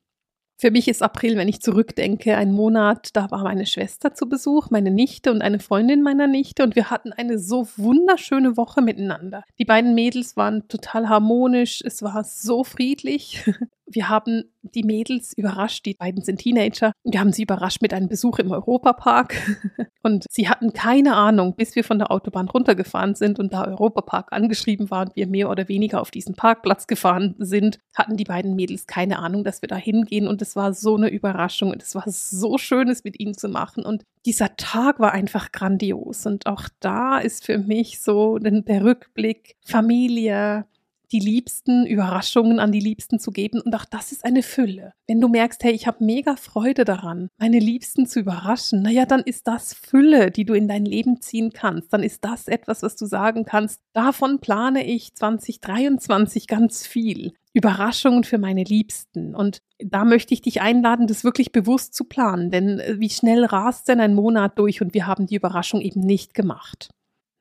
Für 0.58 0.72
mich 0.72 0.88
ist 0.88 1.04
April, 1.04 1.36
wenn 1.36 1.50
ich 1.50 1.62
zurückdenke, 1.62 2.38
ein 2.38 2.54
Monat, 2.54 3.10
da 3.14 3.30
war 3.30 3.44
meine 3.44 3.66
Schwester 3.66 4.14
zu 4.14 4.30
Besuch, 4.30 4.70
meine 4.70 4.90
Nichte 4.90 5.32
und 5.32 5.42
eine 5.42 5.60
Freundin 5.60 6.02
meiner 6.02 6.28
Nichte 6.28 6.64
und 6.64 6.78
wir 6.78 6.90
hatten 6.90 7.12
eine 7.12 7.40
so 7.40 7.68
wunderschöne 7.76 8.56
Woche 8.56 8.82
miteinander. 8.82 9.44
Die 9.60 9.66
beiden 9.66 9.96
Mädels 9.96 10.38
waren 10.38 10.68
total 10.70 11.10
harmonisch, 11.10 11.82
es 11.84 12.02
war 12.02 12.24
so 12.24 12.64
friedlich. 12.64 13.44
Wir 13.88 14.10
haben 14.10 14.44
die 14.62 14.84
Mädels 14.84 15.34
überrascht, 15.38 15.86
die 15.86 15.94
beiden 15.94 16.24
sind 16.24 16.40
Teenager. 16.40 16.92
Wir 17.04 17.20
haben 17.20 17.32
sie 17.32 17.44
überrascht 17.44 17.82
mit 17.82 17.94
einem 17.94 18.08
Besuch 18.08 18.40
im 18.40 18.52
Europapark. 18.52 19.36
Und 20.02 20.26
sie 20.30 20.50
hatten 20.50 20.74
keine 20.74 21.16
Ahnung, 21.16 21.56
bis 21.56 21.76
wir 21.76 21.84
von 21.84 21.98
der 21.98 22.12
Autobahn 22.12 22.48
runtergefahren 22.48 23.16
sind 23.16 23.40
und 23.40 23.54
da 23.54 23.66
Europapark 23.66 24.34
angeschrieben 24.34 24.92
waren, 24.92 25.10
wir 25.16 25.26
mehr 25.26 25.50
oder 25.50 25.68
weniger 25.68 26.00
auf 26.00 26.12
diesen 26.12 26.36
Parkplatz 26.36 26.86
gefahren 26.86 27.34
sind, 27.40 27.80
hatten 27.96 28.16
die 28.16 28.24
beiden 28.24 28.56
Mädels 28.56 28.86
keine 28.86 29.18
Ahnung, 29.18 29.44
dass 29.44 29.64
wir 29.64 29.68
da 29.68 29.78
hingehen. 29.78 30.28
Und 30.28 30.44
es 30.44 30.56
war 30.56 30.76
so 30.76 30.96
eine 30.96 31.10
Überraschung 31.10 31.72
und 31.72 31.82
es 31.82 31.96
war 31.96 32.04
so 32.06 32.60
schön, 32.60 32.88
es 32.88 33.04
mit 33.04 33.20
ihnen 33.20 33.34
zu 33.34 33.50
machen. 33.50 33.84
Und 33.84 34.04
dieser 34.28 34.56
Tag 34.58 35.00
war 35.00 35.12
einfach 35.12 35.52
grandios. 35.52 36.28
Und 36.28 36.46
auch 36.46 36.70
da 36.80 37.18
ist 37.18 37.44
für 37.44 37.58
mich 37.58 38.00
so 38.00 38.38
der 38.38 38.84
Rückblick, 38.84 39.56
Familie, 39.66 40.66
die 41.12 41.20
liebsten 41.20 41.86
Überraschungen 41.86 42.60
an 42.60 42.72
die 42.72 42.80
Liebsten 42.80 43.20
zu 43.20 43.32
geben. 43.32 43.62
Und 43.62 43.76
auch 43.76 43.86
das 43.86 44.12
ist 44.12 44.26
eine 44.26 44.44
Fülle. 44.44 44.94
Wenn 45.08 45.22
du 45.22 45.28
merkst, 45.28 45.64
hey, 45.64 45.74
ich 45.74 45.88
habe 45.88 46.04
mega 46.04 46.36
Freude 46.36 46.86
daran, 46.86 47.30
meine 47.38 47.60
Liebsten 47.60 48.08
zu 48.08 48.20
überraschen, 48.20 48.82
naja, 48.82 49.06
dann 49.06 49.22
ist 49.22 49.48
das 49.48 49.74
Fülle, 49.74 50.32
die 50.32 50.46
du 50.46 50.54
in 50.54 50.68
dein 50.68 50.86
Leben 50.86 51.22
ziehen 51.22 51.52
kannst. 51.52 51.94
Dann 51.94 52.04
ist 52.04 52.24
das 52.26 52.48
etwas, 52.48 52.84
was 52.84 52.96
du 52.96 53.06
sagen 53.06 53.46
kannst, 53.46 53.82
davon 53.94 54.40
plane 54.40 54.86
ich 54.86 55.14
2023 55.16 56.48
ganz 56.48 56.86
viel. 56.86 57.34
Überraschungen 57.56 58.26
für 58.26 58.38
meine 58.38 58.64
Liebsten. 58.64 59.34
Und 59.34 59.60
da 59.80 60.04
möchte 60.04 60.34
ich 60.34 60.42
dich 60.42 60.62
einladen, 60.62 61.08
das 61.08 61.24
wirklich 61.24 61.54
bewusst 61.54 61.94
zu 61.96 62.04
planen. 62.04 62.52
Denn 62.52 62.80
äh, 62.80 63.00
wie 63.00 63.10
schnell 63.10 63.46
rast 63.46 63.88
denn 63.88 64.02
ein 64.02 64.14
Monat 64.14 64.60
durch 64.60 64.82
und 64.82 64.94
wir 64.94 65.08
haben 65.08 65.26
die 65.26 65.36
Überraschung 65.36 65.80
eben 65.80 66.02
nicht 66.02 66.34
gemacht. 66.34 66.90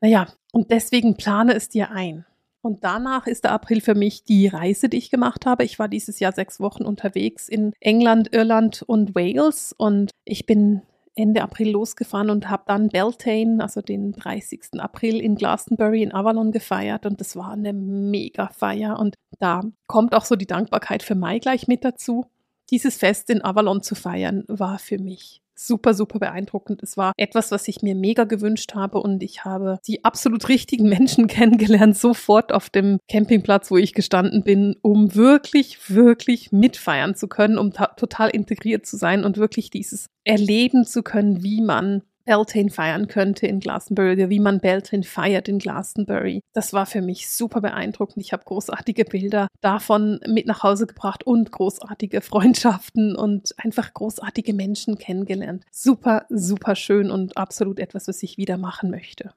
Naja, 0.01 0.29
und 0.53 0.71
deswegen 0.71 1.17
plane 1.17 1.55
es 1.55 1.69
dir 1.69 1.91
ein. 1.91 2.25
Und 2.65 2.83
danach 2.83 3.27
ist 3.27 3.45
der 3.45 3.53
April 3.53 3.83
für 3.83 3.95
mich 3.95 4.25
die 4.25 4.47
Reise, 4.47 4.89
die 4.89 4.97
ich 4.97 5.11
gemacht 5.11 5.45
habe. 5.45 5.65
Ich 5.65 5.79
war 5.79 5.87
dieses 5.87 6.19
Jahr 6.19 6.33
sechs 6.33 6.61
Wochen 6.61 6.85
unterwegs 6.85 7.47
in 7.47 7.75
England, 7.79 8.33
Irland 8.33 8.83
und 8.83 9.15
Wales 9.15 9.75
und 9.77 10.11
ich 10.25 10.47
bin 10.47 10.81
Ende 11.15 11.43
April 11.43 11.71
losgefahren 11.71 12.31
und 12.31 12.49
habe 12.49 12.65
dann 12.67 12.89
Beltane, 12.89 13.63
also 13.63 13.83
den 13.83 14.13
30. 14.13 14.81
April 14.81 15.21
in 15.21 15.35
Glastonbury 15.35 16.03
in 16.03 16.15
Avalon 16.15 16.53
gefeiert 16.53 17.05
und 17.05 17.21
das 17.21 17.37
war 17.37 17.53
eine 17.53 17.75
mega 17.75 18.49
Feier 18.49 18.99
und 18.99 19.15
da 19.39 19.61
kommt 19.87 20.15
auch 20.15 20.25
so 20.25 20.35
die 20.35 20.47
Dankbarkeit 20.47 21.03
für 21.03 21.15
Mai 21.15 21.41
gleich 21.41 21.69
mit 21.69 21.85
dazu. 21.85 22.25
Dieses 22.71 22.97
Fest 22.97 23.31
in 23.31 23.45
Avalon 23.45 23.83
zu 23.83 23.95
feiern 23.95 24.45
war 24.49 24.79
für 24.79 24.99
mich 24.99 25.43
super, 25.57 25.95
super 25.95 26.19
beeindruckend. 26.19 26.83
Es 26.83 26.97
war 26.97 27.13
etwas, 27.17 27.51
was 27.51 27.69
ich 27.69 27.83
mir 27.83 27.95
mega 27.95 28.25
gewünscht 28.25 28.75
habe 28.75 28.99
und 28.99 29.23
ich 29.23 29.45
habe 29.45 29.79
die 29.87 30.05
absolut 30.05 30.49
richtigen 30.49 30.89
Menschen 30.89 31.27
kennengelernt, 31.27 31.97
sofort 31.97 32.53
auf 32.53 32.71
dem 32.71 32.99
Campingplatz, 33.09 33.71
wo 33.71 33.77
ich 33.77 33.95
gestanden 33.95 34.43
bin, 34.43 34.77
um 34.83 35.15
wirklich, 35.15 35.91
wirklich 35.91 36.53
mitfeiern 36.53 37.15
zu 37.15 37.29
können, 37.29 37.59
um 37.59 37.73
total 37.73 38.31
integriert 38.31 38.87
zu 38.87 38.97
sein 38.97 39.25
und 39.25 39.37
wirklich 39.37 39.71
dieses 39.71 40.07
erleben 40.25 40.85
zu 40.85 41.03
können, 41.03 41.43
wie 41.43 41.61
man 41.61 42.03
Beltane 42.25 42.71
feiern 42.71 43.09
könnte 43.09 43.47
in 43.47 43.61
Glastonbury, 43.61 44.29
wie 44.31 44.41
man 44.41 44.61
Beltane 44.61 45.03
feiert 45.03 45.49
in 45.49 45.59
Glastonbury. 45.59 46.41
Das 46.53 46.73
war 46.73 46.87
für 46.87 47.03
mich 47.03 47.29
super 47.31 47.61
beeindruckend. 47.61 48.25
Ich 48.25 48.33
habe 48.33 48.45
großartige 48.45 49.05
Bilder 49.05 49.49
davon 49.61 50.21
mit 50.27 50.47
nach 50.47 50.63
Hause 50.63 50.87
gebracht 50.87 51.25
und 51.25 51.53
großartige 51.53 52.21
Freundschaften 52.21 53.15
und 53.17 53.55
einfach 53.59 53.93
großartige 53.93 54.55
Menschen 54.55 54.99
kennengelernt. 54.99 55.65
Super, 55.71 56.27
super 56.29 56.77
schön 56.77 57.11
und 57.11 57.37
absolut 57.37 57.79
etwas, 57.79 58.09
was 58.09 58.23
ich 58.23 58.39
wieder 58.39 58.57
machen 58.57 58.91
möchte. 58.91 59.33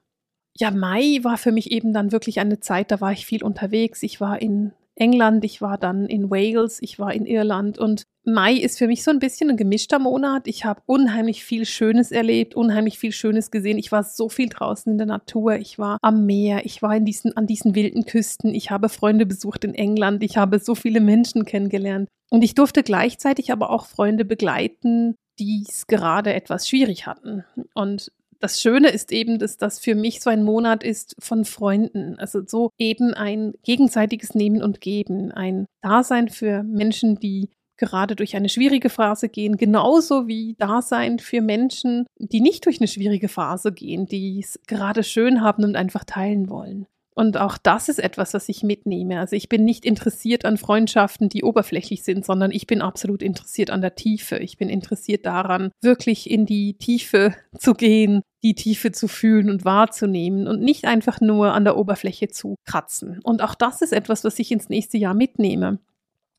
Ja, 0.56 0.70
Mai 0.72 1.20
war 1.22 1.38
für 1.38 1.52
mich 1.52 1.70
eben 1.70 1.92
dann 1.92 2.10
wirklich 2.10 2.40
eine 2.40 2.58
Zeit, 2.58 2.90
da 2.90 3.00
war 3.00 3.12
ich 3.12 3.26
viel 3.26 3.44
unterwegs. 3.44 4.02
Ich 4.02 4.20
war 4.20 4.42
in 4.42 4.72
England, 4.96 5.44
ich 5.44 5.62
war 5.62 5.78
dann 5.78 6.06
in 6.06 6.30
Wales, 6.30 6.82
ich 6.82 6.98
war 6.98 7.12
in 7.14 7.26
Irland 7.26 7.78
und 7.78 8.02
Mai 8.28 8.54
ist 8.54 8.78
für 8.78 8.86
mich 8.86 9.02
so 9.02 9.10
ein 9.10 9.18
bisschen 9.18 9.50
ein 9.50 9.56
gemischter 9.56 9.98
Monat. 9.98 10.46
Ich 10.46 10.64
habe 10.64 10.82
unheimlich 10.86 11.44
viel 11.44 11.64
Schönes 11.64 12.12
erlebt, 12.12 12.54
unheimlich 12.54 12.98
viel 12.98 13.12
Schönes 13.12 13.50
gesehen. 13.50 13.78
Ich 13.78 13.90
war 13.90 14.04
so 14.04 14.28
viel 14.28 14.48
draußen 14.48 14.92
in 14.92 14.98
der 14.98 15.06
Natur. 15.06 15.56
Ich 15.56 15.78
war 15.78 15.98
am 16.02 16.26
Meer, 16.26 16.64
ich 16.66 16.82
war 16.82 16.94
in 16.94 17.04
diesen, 17.04 17.36
an 17.36 17.46
diesen 17.46 17.74
wilden 17.74 18.04
Küsten. 18.04 18.54
Ich 18.54 18.70
habe 18.70 18.88
Freunde 18.88 19.26
besucht 19.26 19.64
in 19.64 19.74
England. 19.74 20.22
Ich 20.22 20.36
habe 20.36 20.58
so 20.58 20.74
viele 20.74 21.00
Menschen 21.00 21.44
kennengelernt. 21.44 22.08
Und 22.30 22.44
ich 22.44 22.54
durfte 22.54 22.82
gleichzeitig 22.82 23.50
aber 23.50 23.70
auch 23.70 23.86
Freunde 23.86 24.24
begleiten, 24.24 25.14
die 25.38 25.64
es 25.66 25.86
gerade 25.86 26.34
etwas 26.34 26.68
schwierig 26.68 27.06
hatten. 27.06 27.44
Und 27.74 28.12
das 28.40 28.60
Schöne 28.60 28.88
ist 28.88 29.10
eben, 29.10 29.38
dass 29.38 29.56
das 29.56 29.80
für 29.80 29.94
mich 29.94 30.20
so 30.20 30.30
ein 30.30 30.44
Monat 30.44 30.84
ist 30.84 31.16
von 31.18 31.44
Freunden. 31.44 32.18
Also 32.18 32.42
so 32.46 32.70
eben 32.78 33.14
ein 33.14 33.54
gegenseitiges 33.64 34.34
Nehmen 34.34 34.62
und 34.62 34.80
Geben, 34.80 35.32
ein 35.32 35.66
Dasein 35.82 36.28
für 36.28 36.62
Menschen, 36.62 37.18
die 37.18 37.48
gerade 37.78 38.16
durch 38.16 38.36
eine 38.36 38.48
schwierige 38.48 38.90
Phase 38.90 39.28
gehen, 39.28 39.56
genauso 39.56 40.26
wie 40.28 40.54
Dasein 40.58 41.18
für 41.18 41.40
Menschen, 41.40 42.06
die 42.18 42.40
nicht 42.40 42.66
durch 42.66 42.80
eine 42.80 42.88
schwierige 42.88 43.28
Phase 43.28 43.72
gehen, 43.72 44.06
die 44.06 44.40
es 44.40 44.60
gerade 44.66 45.02
schön 45.02 45.40
haben 45.40 45.64
und 45.64 45.76
einfach 45.76 46.04
teilen 46.04 46.50
wollen. 46.50 46.86
Und 47.18 47.36
auch 47.36 47.58
das 47.58 47.88
ist 47.88 47.98
etwas, 47.98 48.32
was 48.32 48.48
ich 48.48 48.62
mitnehme. 48.62 49.18
Also 49.18 49.34
ich 49.34 49.48
bin 49.48 49.64
nicht 49.64 49.84
interessiert 49.84 50.44
an 50.44 50.56
Freundschaften, 50.56 51.28
die 51.28 51.42
oberflächlich 51.42 52.04
sind, 52.04 52.24
sondern 52.24 52.52
ich 52.52 52.68
bin 52.68 52.80
absolut 52.80 53.24
interessiert 53.24 53.70
an 53.70 53.80
der 53.80 53.96
Tiefe. 53.96 54.36
Ich 54.36 54.56
bin 54.56 54.68
interessiert 54.68 55.26
daran, 55.26 55.72
wirklich 55.80 56.30
in 56.30 56.46
die 56.46 56.74
Tiefe 56.74 57.34
zu 57.58 57.74
gehen, 57.74 58.22
die 58.44 58.54
Tiefe 58.54 58.92
zu 58.92 59.08
fühlen 59.08 59.50
und 59.50 59.64
wahrzunehmen 59.64 60.46
und 60.46 60.60
nicht 60.60 60.84
einfach 60.84 61.20
nur 61.20 61.54
an 61.54 61.64
der 61.64 61.76
Oberfläche 61.76 62.28
zu 62.28 62.54
kratzen. 62.64 63.18
Und 63.24 63.42
auch 63.42 63.56
das 63.56 63.82
ist 63.82 63.92
etwas, 63.92 64.22
was 64.22 64.38
ich 64.38 64.52
ins 64.52 64.68
nächste 64.68 64.96
Jahr 64.96 65.14
mitnehme. 65.14 65.80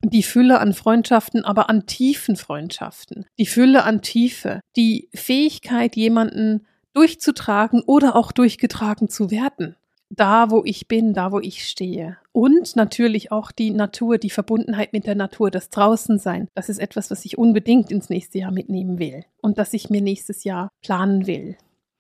Die 0.04 0.24
Fülle 0.24 0.60
an 0.60 0.74
Freundschaften, 0.74 1.44
aber 1.44 1.70
an 1.70 1.86
tiefen 1.86 2.36
Freundschaften. 2.36 3.26
Die 3.38 3.46
Fülle 3.46 3.84
an 3.84 4.02
Tiefe. 4.02 4.62
Die 4.76 5.10
Fähigkeit, 5.14 5.96
jemanden 5.96 6.66
durchzutragen 6.94 7.82
oder 7.86 8.16
auch 8.16 8.32
durchgetragen 8.32 9.10
zu 9.10 9.30
werden 9.30 9.76
da, 10.10 10.50
wo 10.50 10.64
ich 10.66 10.88
bin, 10.88 11.14
da, 11.14 11.32
wo 11.32 11.40
ich 11.40 11.68
stehe. 11.68 12.18
Und 12.32 12.76
natürlich 12.76 13.32
auch 13.32 13.52
die 13.52 13.72
Natur, 13.72 14.18
die 14.18 14.30
Verbundenheit 14.30 14.94
mit 14.94 15.06
der 15.06 15.16
Natur, 15.16 15.52
das 15.52 15.70
Draußensein. 15.70 16.48
Das 16.56 16.70
ist 16.70 16.80
etwas, 16.80 17.12
was 17.12 17.26
ich 17.26 17.38
unbedingt 17.38 17.92
ins 17.92 18.10
nächste 18.10 18.40
Jahr 18.40 18.52
mitnehmen 18.52 19.00
will 19.00 19.24
und 19.42 19.58
das 19.58 19.74
ich 19.74 19.90
mir 19.90 20.02
nächstes 20.02 20.44
Jahr 20.44 20.70
planen 20.82 21.28
will. 21.28 21.58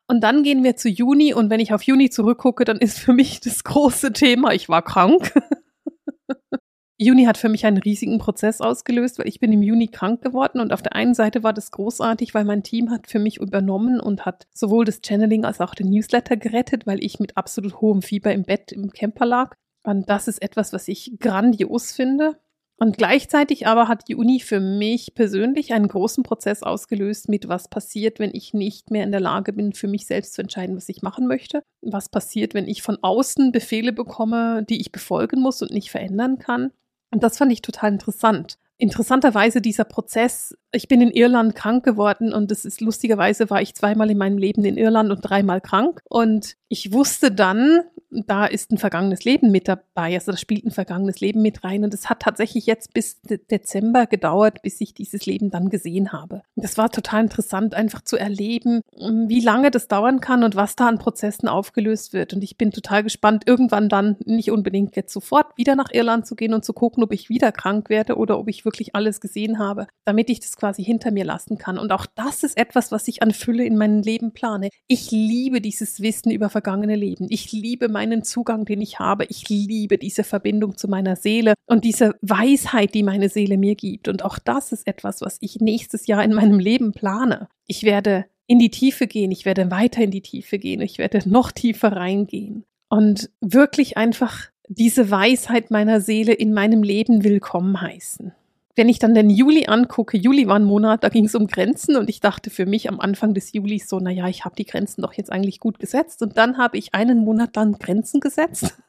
Und 0.07 0.21
dann 0.21 0.41
gehen 0.41 0.63
wir 0.63 0.75
zu 0.75 0.89
Juni 0.89 1.33
und 1.33 1.51
wenn 1.51 1.59
ich 1.59 1.71
auf 1.71 1.83
Juni 1.83 2.09
zurückgucke, 2.09 2.65
dann 2.65 2.77
ist 2.77 2.97
für 2.97 3.13
mich 3.13 3.41
das 3.41 3.63
große 3.63 4.11
Thema, 4.11 4.53
ich 4.53 4.67
war 4.67 4.81
krank. 4.81 5.33
Juni 7.01 7.23
hat 7.23 7.37
für 7.37 7.47
mich 7.47 7.65
einen 7.65 7.77
riesigen 7.77 8.19
Prozess 8.19 8.59
ausgelöst, 8.59 9.19
weil 9.19 9.29
ich 9.29 9.39
bin 9.39 9.53
im 9.53 9.61
Juni 9.61 9.87
krank 9.87 10.21
geworden 10.21 10.59
und 10.59 10.73
auf 10.73 10.81
der 10.81 10.95
einen 10.95 11.13
Seite 11.13 11.43
war 11.43 11.53
das 11.53 11.71
großartig, 11.71 12.33
weil 12.33 12.43
mein 12.43 12.61
Team 12.61 12.91
hat 12.91 13.07
für 13.07 13.19
mich 13.19 13.37
übernommen 13.37 14.01
und 14.01 14.25
hat 14.25 14.47
sowohl 14.53 14.83
das 14.83 14.99
Channeling 15.01 15.45
als 15.45 15.61
auch 15.61 15.73
den 15.73 15.89
Newsletter 15.91 16.35
gerettet, 16.35 16.85
weil 16.85 17.01
ich 17.01 17.17
mit 17.21 17.37
absolut 17.37 17.79
hohem 17.79 18.01
Fieber 18.01 18.33
im 18.33 18.43
Bett 18.43 18.73
im 18.73 18.91
Camper 18.91 19.25
lag. 19.25 19.55
Und 19.83 20.09
das 20.09 20.27
ist 20.27 20.41
etwas, 20.41 20.73
was 20.73 20.89
ich 20.89 21.15
grandios 21.21 21.93
finde. 21.93 22.37
Und 22.81 22.97
gleichzeitig 22.97 23.65
aber 23.65 23.87
hat 23.87 24.09
die 24.09 24.15
Uni 24.15 24.41
für 24.41 24.59
mich 24.59 25.13
persönlich 25.13 25.73
einen 25.73 25.87
großen 25.87 26.23
Prozess 26.23 26.63
ausgelöst 26.63 27.29
mit, 27.29 27.47
was 27.47 27.69
passiert, 27.69 28.19
wenn 28.19 28.31
ich 28.33 28.53
nicht 28.53 28.91
mehr 28.91 29.05
in 29.05 29.11
der 29.11 29.21
Lage 29.21 29.53
bin, 29.53 29.71
für 29.71 29.87
mich 29.87 30.05
selbst 30.05 30.33
zu 30.33 30.41
entscheiden, 30.41 30.75
was 30.75 30.89
ich 30.89 31.01
machen 31.01 31.27
möchte. 31.27 31.61
Was 31.81 32.09
passiert, 32.09 32.53
wenn 32.53 32.67
ich 32.67 32.81
von 32.81 32.97
außen 33.01 33.53
Befehle 33.53 33.93
bekomme, 33.93 34.65
die 34.69 34.81
ich 34.81 34.91
befolgen 34.91 35.41
muss 35.41 35.61
und 35.61 35.71
nicht 35.71 35.91
verändern 35.91 36.39
kann. 36.39 36.71
Und 37.11 37.23
das 37.23 37.37
fand 37.37 37.51
ich 37.51 37.61
total 37.61 37.91
interessant. 37.91 38.57
Interessanterweise 38.77 39.59
dieser 39.59 39.83
Prozess, 39.83 40.55
ich 40.71 40.87
bin 40.87 41.01
in 41.01 41.11
Irland 41.11 41.53
krank 41.53 41.83
geworden 41.83 42.31
und 42.31 42.49
es 42.49 42.63
ist 42.63 42.79
lustigerweise 42.79 43.49
war 43.49 43.61
ich 43.61 43.75
zweimal 43.75 44.09
in 44.09 44.17
meinem 44.17 44.37
Leben 44.37 44.63
in 44.63 44.77
Irland 44.77 45.11
und 45.11 45.21
dreimal 45.21 45.59
krank 45.59 45.99
und 46.05 46.55
ich 46.69 46.93
wusste 46.93 47.29
dann, 47.31 47.81
da 48.11 48.45
ist 48.45 48.71
ein 48.71 48.77
vergangenes 48.77 49.23
Leben 49.23 49.51
mit 49.51 49.67
dabei, 49.67 50.15
also 50.15 50.31
da 50.31 50.37
spielt 50.37 50.65
ein 50.65 50.71
vergangenes 50.71 51.19
Leben 51.19 51.41
mit 51.41 51.63
rein 51.63 51.83
und 51.83 51.93
es 51.93 52.09
hat 52.09 52.21
tatsächlich 52.21 52.65
jetzt 52.65 52.93
bis 52.93 53.21
Dezember 53.21 54.05
gedauert, 54.07 54.61
bis 54.61 54.81
ich 54.81 54.93
dieses 54.93 55.25
Leben 55.25 55.49
dann 55.49 55.69
gesehen 55.69 56.11
habe. 56.11 56.41
Das 56.55 56.77
war 56.77 56.89
total 56.89 57.23
interessant, 57.23 57.75
einfach 57.75 58.01
zu 58.01 58.17
erleben, 58.17 58.81
wie 58.95 59.41
lange 59.41 59.71
das 59.71 59.87
dauern 59.87 60.19
kann 60.19 60.43
und 60.43 60.55
was 60.55 60.75
da 60.75 60.87
an 60.87 60.97
Prozessen 60.97 61.47
aufgelöst 61.47 62.13
wird 62.13 62.33
und 62.33 62.43
ich 62.43 62.57
bin 62.57 62.71
total 62.71 63.03
gespannt, 63.03 63.43
irgendwann 63.45 63.89
dann 63.89 64.17
nicht 64.25 64.51
unbedingt 64.51 64.95
jetzt 64.95 65.13
sofort 65.13 65.57
wieder 65.57 65.75
nach 65.75 65.91
Irland 65.91 66.25
zu 66.25 66.35
gehen 66.35 66.53
und 66.53 66.65
zu 66.65 66.73
gucken, 66.73 67.03
ob 67.03 67.13
ich 67.13 67.29
wieder 67.29 67.51
krank 67.51 67.89
werde 67.89 68.15
oder 68.15 68.39
ob 68.39 68.47
ich 68.47 68.65
wirklich 68.65 68.95
alles 68.95 69.21
gesehen 69.21 69.59
habe, 69.59 69.87
damit 70.05 70.29
ich 70.29 70.39
das 70.39 70.57
quasi 70.57 70.83
hinter 70.83 71.11
mir 71.11 71.25
lassen 71.25 71.57
kann 71.57 71.77
und 71.77 71.91
auch 71.91 72.05
das 72.15 72.43
ist 72.43 72.57
etwas, 72.57 72.91
was 72.91 73.07
ich 73.07 73.21
an 73.21 73.31
Fülle 73.31 73.65
in 73.65 73.77
meinem 73.77 74.01
Leben 74.01 74.31
plane. 74.31 74.69
Ich 74.87 75.11
liebe 75.11 75.61
dieses 75.61 76.01
Wissen 76.01 76.31
über 76.31 76.49
vergangene 76.49 76.95
Leben. 76.95 77.27
Ich 77.29 77.51
liebe 77.51 77.89
meinen 77.99 78.23
Zugang, 78.23 78.63
den 78.63 78.79
ich 78.79 78.99
habe. 78.99 79.25
Ich 79.25 79.49
liebe 79.49 79.97
diese 79.97 80.23
Verbindung 80.23 80.77
zu 80.77 80.87
meiner 80.87 81.17
Seele 81.17 81.53
und 81.65 81.83
diese 81.83 82.15
Weisheit, 82.21 82.93
die 82.93 83.03
meine 83.03 83.27
Seele 83.27 83.57
mir 83.57 83.75
gibt. 83.75 84.07
Und 84.07 84.23
auch 84.23 84.39
das 84.39 84.71
ist 84.71 84.87
etwas, 84.87 85.19
was 85.19 85.37
ich 85.41 85.59
nächstes 85.59 86.07
Jahr 86.07 86.23
in 86.23 86.33
meinem 86.33 86.59
Leben 86.59 86.93
plane. 86.93 87.49
Ich 87.67 87.83
werde 87.83 88.25
in 88.47 88.57
die 88.57 88.71
Tiefe 88.71 89.05
gehen, 89.05 89.31
ich 89.31 89.43
werde 89.43 89.69
weiter 89.69 90.01
in 90.01 90.11
die 90.11 90.21
Tiefe 90.21 90.59
gehen, 90.59 90.79
ich 90.79 90.97
werde 90.97 91.27
noch 91.29 91.51
tiefer 91.51 91.91
reingehen 91.91 92.63
und 92.89 93.29
wirklich 93.41 93.97
einfach 93.97 94.47
diese 94.69 95.11
Weisheit 95.11 95.69
meiner 95.69 95.99
Seele 95.99 96.31
in 96.31 96.53
meinem 96.53 96.83
Leben 96.83 97.25
willkommen 97.25 97.81
heißen 97.81 98.31
wenn 98.79 98.87
ich 98.87 98.97
dann 98.97 99.13
den 99.13 99.29
Juli 99.29 99.65
angucke, 99.67 100.15
Juli 100.15 100.47
war 100.47 100.55
ein 100.55 100.63
Monat, 100.63 101.03
da 101.03 101.09
ging 101.09 101.25
es 101.25 101.35
um 101.35 101.47
Grenzen 101.47 101.97
und 101.97 102.09
ich 102.09 102.21
dachte 102.21 102.49
für 102.49 102.65
mich 102.65 102.87
am 102.87 103.01
Anfang 103.01 103.33
des 103.33 103.51
Julis 103.51 103.89
so, 103.89 103.99
naja, 103.99 104.29
ich 104.29 104.45
habe 104.45 104.55
die 104.55 104.63
Grenzen 104.63 105.01
doch 105.01 105.11
jetzt 105.11 105.33
eigentlich 105.33 105.59
gut 105.59 105.79
gesetzt 105.79 106.21
und 106.21 106.37
dann 106.37 106.57
habe 106.57 106.77
ich 106.77 106.95
einen 106.95 107.19
Monat 107.19 107.57
lang 107.57 107.77
Grenzen 107.77 108.21
gesetzt. 108.21 108.77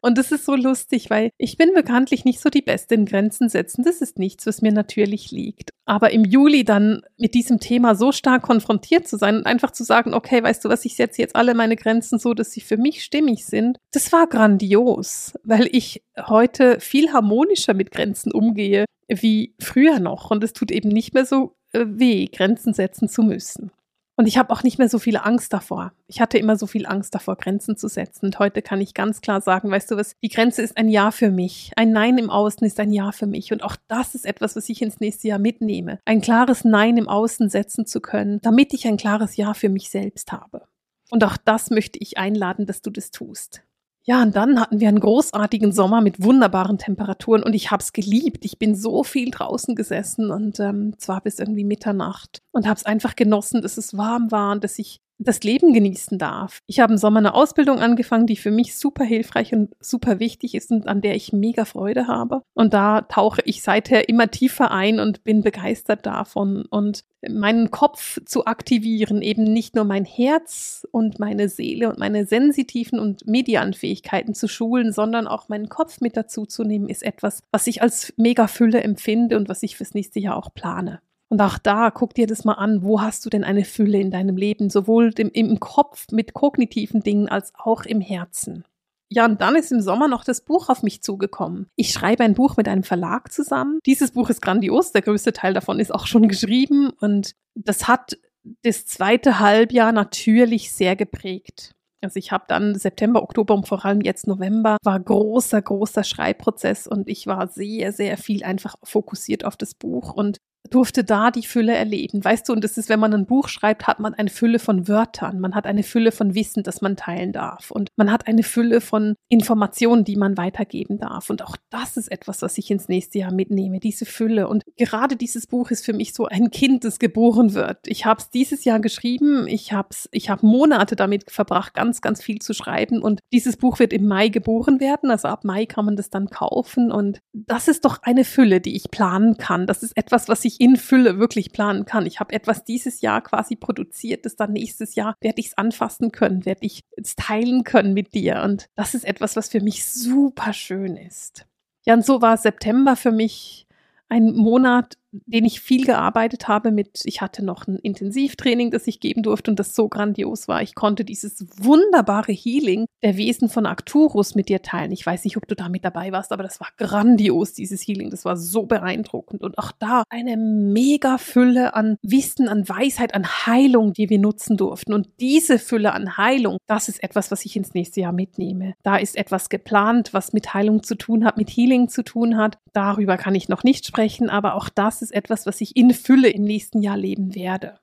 Und 0.00 0.18
das 0.18 0.32
ist 0.32 0.44
so 0.44 0.56
lustig, 0.56 1.10
weil 1.10 1.30
ich 1.38 1.56
bin 1.56 1.74
bekanntlich 1.74 2.24
nicht 2.24 2.40
so 2.40 2.50
die 2.50 2.62
Beste 2.62 2.94
in 2.94 3.04
Grenzen 3.04 3.48
setzen. 3.48 3.84
Das 3.84 4.00
ist 4.00 4.18
nichts, 4.18 4.46
was 4.46 4.60
mir 4.60 4.72
natürlich 4.72 5.30
liegt. 5.30 5.70
Aber 5.84 6.10
im 6.10 6.24
Juli 6.24 6.64
dann 6.64 7.02
mit 7.18 7.34
diesem 7.34 7.60
Thema 7.60 7.94
so 7.94 8.10
stark 8.10 8.42
konfrontiert 8.42 9.06
zu 9.06 9.16
sein 9.16 9.36
und 9.36 9.46
einfach 9.46 9.70
zu 9.70 9.84
sagen, 9.84 10.12
okay, 10.14 10.42
weißt 10.42 10.64
du 10.64 10.68
was, 10.68 10.84
ich 10.84 10.96
setze 10.96 11.22
jetzt 11.22 11.36
alle 11.36 11.54
meine 11.54 11.76
Grenzen 11.76 12.18
so, 12.18 12.34
dass 12.34 12.50
sie 12.50 12.60
für 12.60 12.76
mich 12.76 13.04
stimmig 13.04 13.44
sind, 13.44 13.78
das 13.92 14.12
war 14.12 14.26
grandios, 14.26 15.34
weil 15.44 15.68
ich 15.70 16.02
heute 16.18 16.80
viel 16.80 17.12
harmonischer 17.12 17.74
mit 17.74 17.92
Grenzen 17.92 18.32
umgehe 18.32 18.86
wie 19.20 19.54
früher 19.60 19.98
noch. 19.98 20.30
Und 20.30 20.42
es 20.44 20.52
tut 20.52 20.70
eben 20.70 20.88
nicht 20.88 21.12
mehr 21.12 21.26
so 21.26 21.56
äh, 21.72 21.84
weh, 21.86 22.26
Grenzen 22.26 22.72
setzen 22.72 23.08
zu 23.08 23.22
müssen. 23.22 23.72
Und 24.16 24.26
ich 24.26 24.36
habe 24.36 24.52
auch 24.52 24.62
nicht 24.62 24.78
mehr 24.78 24.88
so 24.88 24.98
viel 24.98 25.16
Angst 25.16 25.52
davor. 25.52 25.92
Ich 26.06 26.20
hatte 26.20 26.36
immer 26.38 26.56
so 26.56 26.66
viel 26.66 26.86
Angst 26.86 27.14
davor, 27.14 27.36
Grenzen 27.36 27.76
zu 27.76 27.88
setzen. 27.88 28.26
Und 28.26 28.38
heute 28.38 28.60
kann 28.60 28.80
ich 28.80 28.92
ganz 28.94 29.22
klar 29.22 29.40
sagen, 29.40 29.70
weißt 29.70 29.90
du 29.90 29.96
was, 29.96 30.14
die 30.22 30.28
Grenze 30.28 30.62
ist 30.62 30.76
ein 30.76 30.88
Ja 30.88 31.10
für 31.10 31.30
mich. 31.30 31.72
Ein 31.76 31.92
Nein 31.92 32.18
im 32.18 32.28
Außen 32.28 32.66
ist 32.66 32.78
ein 32.78 32.92
Ja 32.92 33.12
für 33.12 33.26
mich. 33.26 33.52
Und 33.52 33.62
auch 33.62 33.76
das 33.88 34.14
ist 34.14 34.26
etwas, 34.26 34.54
was 34.54 34.68
ich 34.68 34.82
ins 34.82 35.00
nächste 35.00 35.28
Jahr 35.28 35.38
mitnehme. 35.38 35.98
Ein 36.04 36.20
klares 36.20 36.64
Nein 36.64 36.98
im 36.98 37.08
Außen 37.08 37.48
setzen 37.48 37.86
zu 37.86 38.00
können, 38.00 38.38
damit 38.42 38.74
ich 38.74 38.86
ein 38.86 38.98
klares 38.98 39.36
Ja 39.36 39.54
für 39.54 39.70
mich 39.70 39.90
selbst 39.90 40.30
habe. 40.30 40.62
Und 41.10 41.24
auch 41.24 41.36
das 41.36 41.70
möchte 41.70 41.98
ich 41.98 42.18
einladen, 42.18 42.66
dass 42.66 42.82
du 42.82 42.90
das 42.90 43.10
tust. 43.10 43.62
Ja, 44.04 44.20
und 44.22 44.34
dann 44.34 44.60
hatten 44.60 44.80
wir 44.80 44.88
einen 44.88 44.98
großartigen 44.98 45.70
Sommer 45.70 46.00
mit 46.00 46.22
wunderbaren 46.22 46.76
Temperaturen 46.76 47.44
und 47.44 47.54
ich 47.54 47.70
habe 47.70 47.82
es 47.82 47.92
geliebt. 47.92 48.44
Ich 48.44 48.58
bin 48.58 48.74
so 48.74 49.04
viel 49.04 49.30
draußen 49.30 49.76
gesessen 49.76 50.32
und 50.32 50.58
ähm, 50.58 50.98
zwar 50.98 51.20
bis 51.20 51.38
irgendwie 51.38 51.64
Mitternacht 51.64 52.42
und 52.50 52.66
habe 52.66 52.76
es 52.76 52.84
einfach 52.84 53.14
genossen, 53.14 53.62
dass 53.62 53.76
es 53.76 53.96
warm 53.96 54.32
war 54.32 54.50
und 54.52 54.64
dass 54.64 54.80
ich 54.80 55.00
das 55.24 55.42
Leben 55.42 55.72
genießen 55.72 56.18
darf. 56.18 56.58
Ich 56.66 56.80
habe 56.80 56.92
im 56.92 56.98
Sommer 56.98 57.18
eine 57.18 57.34
Ausbildung 57.34 57.78
angefangen, 57.78 58.26
die 58.26 58.36
für 58.36 58.50
mich 58.50 58.76
super 58.76 59.04
hilfreich 59.04 59.52
und 59.52 59.74
super 59.80 60.20
wichtig 60.20 60.54
ist 60.54 60.70
und 60.70 60.86
an 60.86 61.00
der 61.00 61.14
ich 61.14 61.32
mega 61.32 61.64
Freude 61.64 62.06
habe. 62.06 62.42
Und 62.54 62.74
da 62.74 63.02
tauche 63.02 63.42
ich 63.44 63.62
seither 63.62 64.08
immer 64.08 64.30
tiefer 64.30 64.70
ein 64.70 65.00
und 65.00 65.24
bin 65.24 65.42
begeistert 65.42 66.06
davon. 66.06 66.64
Und 66.66 67.04
meinen 67.28 67.70
Kopf 67.70 68.18
zu 68.24 68.46
aktivieren, 68.46 69.22
eben 69.22 69.44
nicht 69.44 69.74
nur 69.74 69.84
mein 69.84 70.04
Herz 70.04 70.86
und 70.90 71.18
meine 71.18 71.48
Seele 71.48 71.88
und 71.88 71.98
meine 71.98 72.26
sensitiven 72.26 72.98
und 72.98 73.26
medialen 73.26 73.74
Fähigkeiten 73.74 74.34
zu 74.34 74.48
schulen, 74.48 74.92
sondern 74.92 75.26
auch 75.28 75.48
meinen 75.48 75.68
Kopf 75.68 76.00
mit 76.00 76.16
dazu 76.16 76.46
zu 76.46 76.64
nehmen, 76.64 76.88
ist 76.88 77.02
etwas, 77.02 77.42
was 77.52 77.66
ich 77.66 77.82
als 77.82 78.12
mega 78.16 78.46
Fülle 78.48 78.82
empfinde 78.82 79.36
und 79.36 79.48
was 79.48 79.62
ich 79.62 79.76
fürs 79.76 79.94
nächste 79.94 80.20
Jahr 80.20 80.36
auch 80.36 80.52
plane. 80.52 81.00
Und 81.32 81.40
auch 81.40 81.56
da, 81.56 81.90
guck 81.90 82.12
dir 82.12 82.26
das 82.26 82.44
mal 82.44 82.56
an, 82.56 82.82
wo 82.82 83.00
hast 83.00 83.24
du 83.24 83.30
denn 83.30 83.42
eine 83.42 83.64
Fülle 83.64 83.98
in 83.98 84.10
deinem 84.10 84.36
Leben, 84.36 84.68
sowohl 84.68 85.14
im, 85.16 85.30
im 85.30 85.60
Kopf 85.60 86.08
mit 86.12 86.34
kognitiven 86.34 87.02
Dingen 87.02 87.26
als 87.26 87.54
auch 87.56 87.86
im 87.86 88.02
Herzen. 88.02 88.66
Ja, 89.08 89.24
und 89.24 89.40
dann 89.40 89.56
ist 89.56 89.72
im 89.72 89.80
Sommer 89.80 90.08
noch 90.08 90.24
das 90.24 90.42
Buch 90.42 90.68
auf 90.68 90.82
mich 90.82 91.02
zugekommen. 91.02 91.68
Ich 91.74 91.94
schreibe 91.94 92.22
ein 92.22 92.34
Buch 92.34 92.58
mit 92.58 92.68
einem 92.68 92.82
Verlag 92.82 93.32
zusammen. 93.32 93.78
Dieses 93.86 94.10
Buch 94.10 94.28
ist 94.28 94.42
grandios, 94.42 94.92
der 94.92 95.00
größte 95.00 95.32
Teil 95.32 95.54
davon 95.54 95.80
ist 95.80 95.94
auch 95.94 96.06
schon 96.06 96.28
geschrieben 96.28 96.90
und 97.00 97.32
das 97.54 97.88
hat 97.88 98.18
das 98.62 98.84
zweite 98.84 99.38
Halbjahr 99.38 99.92
natürlich 99.92 100.70
sehr 100.70 100.96
geprägt. 100.96 101.74
Also 102.02 102.18
ich 102.18 102.30
habe 102.30 102.44
dann 102.46 102.74
September, 102.74 103.22
Oktober 103.22 103.54
und 103.54 103.66
vor 103.66 103.82
allem 103.86 104.02
jetzt 104.02 104.26
November 104.26 104.76
war 104.82 105.00
großer, 105.00 105.62
großer 105.62 106.04
Schreibprozess 106.04 106.86
und 106.86 107.08
ich 107.08 107.26
war 107.26 107.48
sehr, 107.48 107.92
sehr 107.92 108.18
viel 108.18 108.44
einfach 108.44 108.74
fokussiert 108.82 109.46
auf 109.46 109.56
das 109.56 109.72
Buch 109.72 110.12
und 110.12 110.36
durfte 110.70 111.04
da 111.04 111.30
die 111.30 111.42
Fülle 111.42 111.74
erleben. 111.74 112.24
Weißt 112.24 112.48
du, 112.48 112.52
und 112.52 112.62
das 112.64 112.78
ist, 112.78 112.88
wenn 112.88 113.00
man 113.00 113.12
ein 113.12 113.26
Buch 113.26 113.48
schreibt, 113.48 113.86
hat 113.86 114.00
man 114.00 114.14
eine 114.14 114.30
Fülle 114.30 114.58
von 114.58 114.88
Wörtern, 114.88 115.40
man 115.40 115.54
hat 115.54 115.66
eine 115.66 115.82
Fülle 115.82 116.12
von 116.12 116.34
Wissen, 116.34 116.62
das 116.62 116.80
man 116.80 116.96
teilen 116.96 117.32
darf 117.32 117.70
und 117.70 117.90
man 117.96 118.10
hat 118.10 118.26
eine 118.26 118.42
Fülle 118.42 118.80
von 118.80 119.14
Informationen, 119.28 120.04
die 120.04 120.16
man 120.16 120.36
weitergeben 120.36 120.98
darf. 120.98 121.30
Und 121.30 121.42
auch 121.42 121.56
das 121.70 121.96
ist 121.96 122.10
etwas, 122.10 122.42
was 122.42 122.58
ich 122.58 122.70
ins 122.70 122.88
nächste 122.88 123.18
Jahr 123.18 123.32
mitnehme, 123.32 123.80
diese 123.80 124.06
Fülle. 124.06 124.48
Und 124.48 124.62
gerade 124.76 125.16
dieses 125.16 125.46
Buch 125.46 125.70
ist 125.70 125.84
für 125.84 125.92
mich 125.92 126.14
so 126.14 126.26
ein 126.26 126.50
Kind, 126.50 126.84
das 126.84 126.98
geboren 126.98 127.54
wird. 127.54 127.78
Ich 127.86 128.06
habe 128.06 128.20
es 128.20 128.30
dieses 128.30 128.64
Jahr 128.64 128.80
geschrieben, 128.80 129.46
ich 129.48 129.72
habe 129.72 129.88
ich 130.10 130.30
hab 130.30 130.42
Monate 130.42 130.96
damit 130.96 131.30
verbracht, 131.30 131.74
ganz, 131.74 132.00
ganz 132.00 132.22
viel 132.22 132.40
zu 132.40 132.54
schreiben 132.54 133.02
und 133.02 133.20
dieses 133.32 133.56
Buch 133.56 133.78
wird 133.78 133.92
im 133.92 134.06
Mai 134.06 134.28
geboren 134.28 134.80
werden, 134.80 135.10
also 135.10 135.28
ab 135.28 135.44
Mai 135.44 135.66
kann 135.66 135.84
man 135.84 135.96
das 135.96 136.10
dann 136.10 136.28
kaufen 136.28 136.92
und 136.92 137.20
das 137.32 137.68
ist 137.68 137.84
doch 137.84 138.02
eine 138.02 138.24
Fülle, 138.24 138.60
die 138.60 138.76
ich 138.76 138.90
planen 138.90 139.36
kann. 139.36 139.66
Das 139.66 139.82
ist 139.82 139.96
etwas, 139.96 140.28
was 140.28 140.44
ich 140.44 140.51
in 140.60 140.76
Fülle 140.76 141.18
wirklich 141.18 141.52
planen 141.52 141.84
kann. 141.84 142.06
Ich 142.06 142.20
habe 142.20 142.34
etwas 142.34 142.64
dieses 142.64 143.00
Jahr 143.00 143.22
quasi 143.22 143.56
produziert, 143.56 144.24
das 144.24 144.36
dann 144.36 144.52
nächstes 144.52 144.94
Jahr 144.94 145.16
werde 145.20 145.40
ich 145.40 145.48
es 145.48 145.58
anfassen 145.58 146.12
können, 146.12 146.44
werde 146.44 146.64
ich 146.66 146.84
es 146.96 147.16
teilen 147.16 147.64
können 147.64 147.94
mit 147.94 148.14
dir. 148.14 148.42
Und 148.42 148.66
das 148.74 148.94
ist 148.94 149.04
etwas, 149.04 149.36
was 149.36 149.48
für 149.48 149.60
mich 149.60 149.84
super 149.84 150.52
schön 150.52 150.96
ist. 150.96 151.46
Ja, 151.84 151.94
und 151.94 152.04
so 152.04 152.22
war 152.22 152.36
September 152.36 152.96
für 152.96 153.12
mich 153.12 153.66
ein 154.08 154.32
Monat, 154.34 154.98
den 155.12 155.44
ich 155.44 155.60
viel 155.60 155.84
gearbeitet 155.84 156.48
habe 156.48 156.70
mit, 156.70 157.02
ich 157.04 157.20
hatte 157.20 157.44
noch 157.44 157.66
ein 157.66 157.76
Intensivtraining, 157.76 158.70
das 158.70 158.86
ich 158.86 159.00
geben 159.00 159.22
durfte 159.22 159.50
und 159.50 159.58
das 159.58 159.74
so 159.74 159.88
grandios 159.88 160.48
war. 160.48 160.62
Ich 160.62 160.74
konnte 160.74 161.04
dieses 161.04 161.46
wunderbare 161.56 162.32
Healing 162.32 162.86
der 163.02 163.16
Wesen 163.16 163.48
von 163.48 163.66
Arcturus 163.66 164.34
mit 164.34 164.48
dir 164.48 164.62
teilen. 164.62 164.92
Ich 164.92 165.04
weiß 165.04 165.24
nicht, 165.24 165.36
ob 165.36 165.46
du 165.46 165.54
da 165.54 165.68
mit 165.68 165.84
dabei 165.84 166.12
warst, 166.12 166.32
aber 166.32 166.42
das 166.42 166.60
war 166.60 166.68
grandios, 166.76 167.52
dieses 167.52 167.82
Healing. 167.82 168.10
Das 168.10 168.24
war 168.24 168.36
so 168.36 168.64
beeindruckend. 168.64 169.42
Und 169.42 169.58
auch 169.58 169.72
da 169.72 170.04
eine 170.08 170.36
mega 170.36 171.18
Fülle 171.18 171.74
an 171.74 171.96
Wissen, 172.02 172.48
an 172.48 172.68
Weisheit, 172.68 173.14
an 173.14 173.26
Heilung, 173.26 173.92
die 173.92 174.08
wir 174.08 174.18
nutzen 174.18 174.56
durften. 174.56 174.94
Und 174.94 175.08
diese 175.20 175.58
Fülle 175.58 175.92
an 175.92 176.16
Heilung, 176.16 176.58
das 176.66 176.88
ist 176.88 177.02
etwas, 177.02 177.30
was 177.30 177.44
ich 177.44 177.56
ins 177.56 177.74
nächste 177.74 178.00
Jahr 178.00 178.12
mitnehme. 178.12 178.74
Da 178.82 178.96
ist 178.96 179.16
etwas 179.16 179.48
geplant, 179.50 180.14
was 180.14 180.32
mit 180.32 180.54
Heilung 180.54 180.82
zu 180.82 180.94
tun 180.94 181.24
hat, 181.24 181.36
mit 181.36 181.50
Healing 181.50 181.88
zu 181.88 182.02
tun 182.02 182.36
hat. 182.36 182.58
Darüber 182.72 183.18
kann 183.18 183.34
ich 183.34 183.48
noch 183.48 183.64
nicht 183.64 183.86
sprechen, 183.86 184.30
aber 184.30 184.54
auch 184.54 184.68
das 184.68 185.01
ist 185.02 185.12
etwas, 185.12 185.46
was 185.46 185.60
ich 185.60 185.76
in 185.76 185.92
Fülle 185.92 186.30
im 186.30 186.44
nächsten 186.44 186.80
Jahr 186.80 186.96
leben 186.96 187.34
werde. 187.34 187.81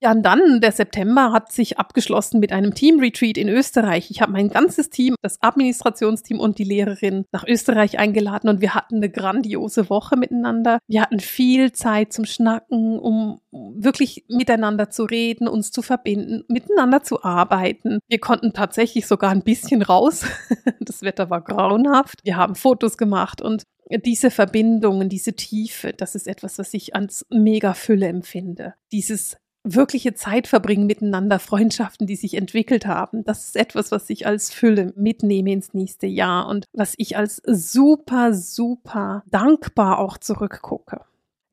Ja, 0.00 0.12
und 0.12 0.22
dann 0.22 0.60
der 0.60 0.70
September 0.70 1.32
hat 1.32 1.50
sich 1.50 1.78
abgeschlossen 1.78 2.38
mit 2.38 2.52
einem 2.52 2.72
Team-Retreat 2.72 3.36
in 3.36 3.48
Österreich. 3.48 4.10
Ich 4.10 4.22
habe 4.22 4.30
mein 4.30 4.48
ganzes 4.48 4.90
Team, 4.90 5.16
das 5.22 5.42
Administrationsteam 5.42 6.38
und 6.38 6.58
die 6.58 6.64
Lehrerin 6.64 7.24
nach 7.32 7.44
Österreich 7.44 7.98
eingeladen 7.98 8.48
und 8.48 8.60
wir 8.60 8.74
hatten 8.74 8.96
eine 8.96 9.10
grandiose 9.10 9.90
Woche 9.90 10.16
miteinander. 10.16 10.78
Wir 10.86 11.02
hatten 11.02 11.18
viel 11.18 11.72
Zeit 11.72 12.12
zum 12.12 12.26
Schnacken, 12.26 12.98
um 13.00 13.40
wirklich 13.50 14.24
miteinander 14.28 14.88
zu 14.90 15.02
reden, 15.02 15.48
uns 15.48 15.72
zu 15.72 15.82
verbinden, 15.82 16.44
miteinander 16.46 17.02
zu 17.02 17.24
arbeiten. 17.24 17.98
Wir 18.08 18.20
konnten 18.20 18.52
tatsächlich 18.52 19.06
sogar 19.06 19.30
ein 19.30 19.42
bisschen 19.42 19.82
raus. 19.82 20.24
Das 20.80 21.02
Wetter 21.02 21.28
war 21.28 21.42
grauenhaft. 21.42 22.20
Wir 22.24 22.36
haben 22.36 22.54
Fotos 22.54 22.96
gemacht 22.96 23.42
und 23.42 23.64
diese 24.04 24.30
Verbindungen, 24.30 25.08
diese 25.08 25.34
Tiefe, 25.34 25.92
das 25.92 26.14
ist 26.14 26.26
etwas, 26.26 26.58
was 26.58 26.72
ich 26.72 26.94
als 26.94 27.26
mega 27.30 27.74
Fülle 27.74 28.06
empfinde. 28.06 28.74
Dieses 28.92 29.36
wirkliche 29.64 30.14
Zeit 30.14 30.46
verbringen 30.46 30.86
miteinander, 30.86 31.38
Freundschaften, 31.38 32.06
die 32.06 32.16
sich 32.16 32.34
entwickelt 32.34 32.86
haben. 32.86 33.24
Das 33.24 33.46
ist 33.46 33.56
etwas, 33.56 33.90
was 33.90 34.08
ich 34.10 34.26
als 34.26 34.52
Fülle 34.52 34.92
mitnehme 34.96 35.52
ins 35.52 35.74
nächste 35.74 36.06
Jahr 36.06 36.48
und 36.48 36.66
was 36.72 36.94
ich 36.96 37.16
als 37.16 37.42
super, 37.46 38.34
super 38.34 39.22
dankbar 39.26 39.98
auch 39.98 40.18
zurückgucke. 40.18 41.02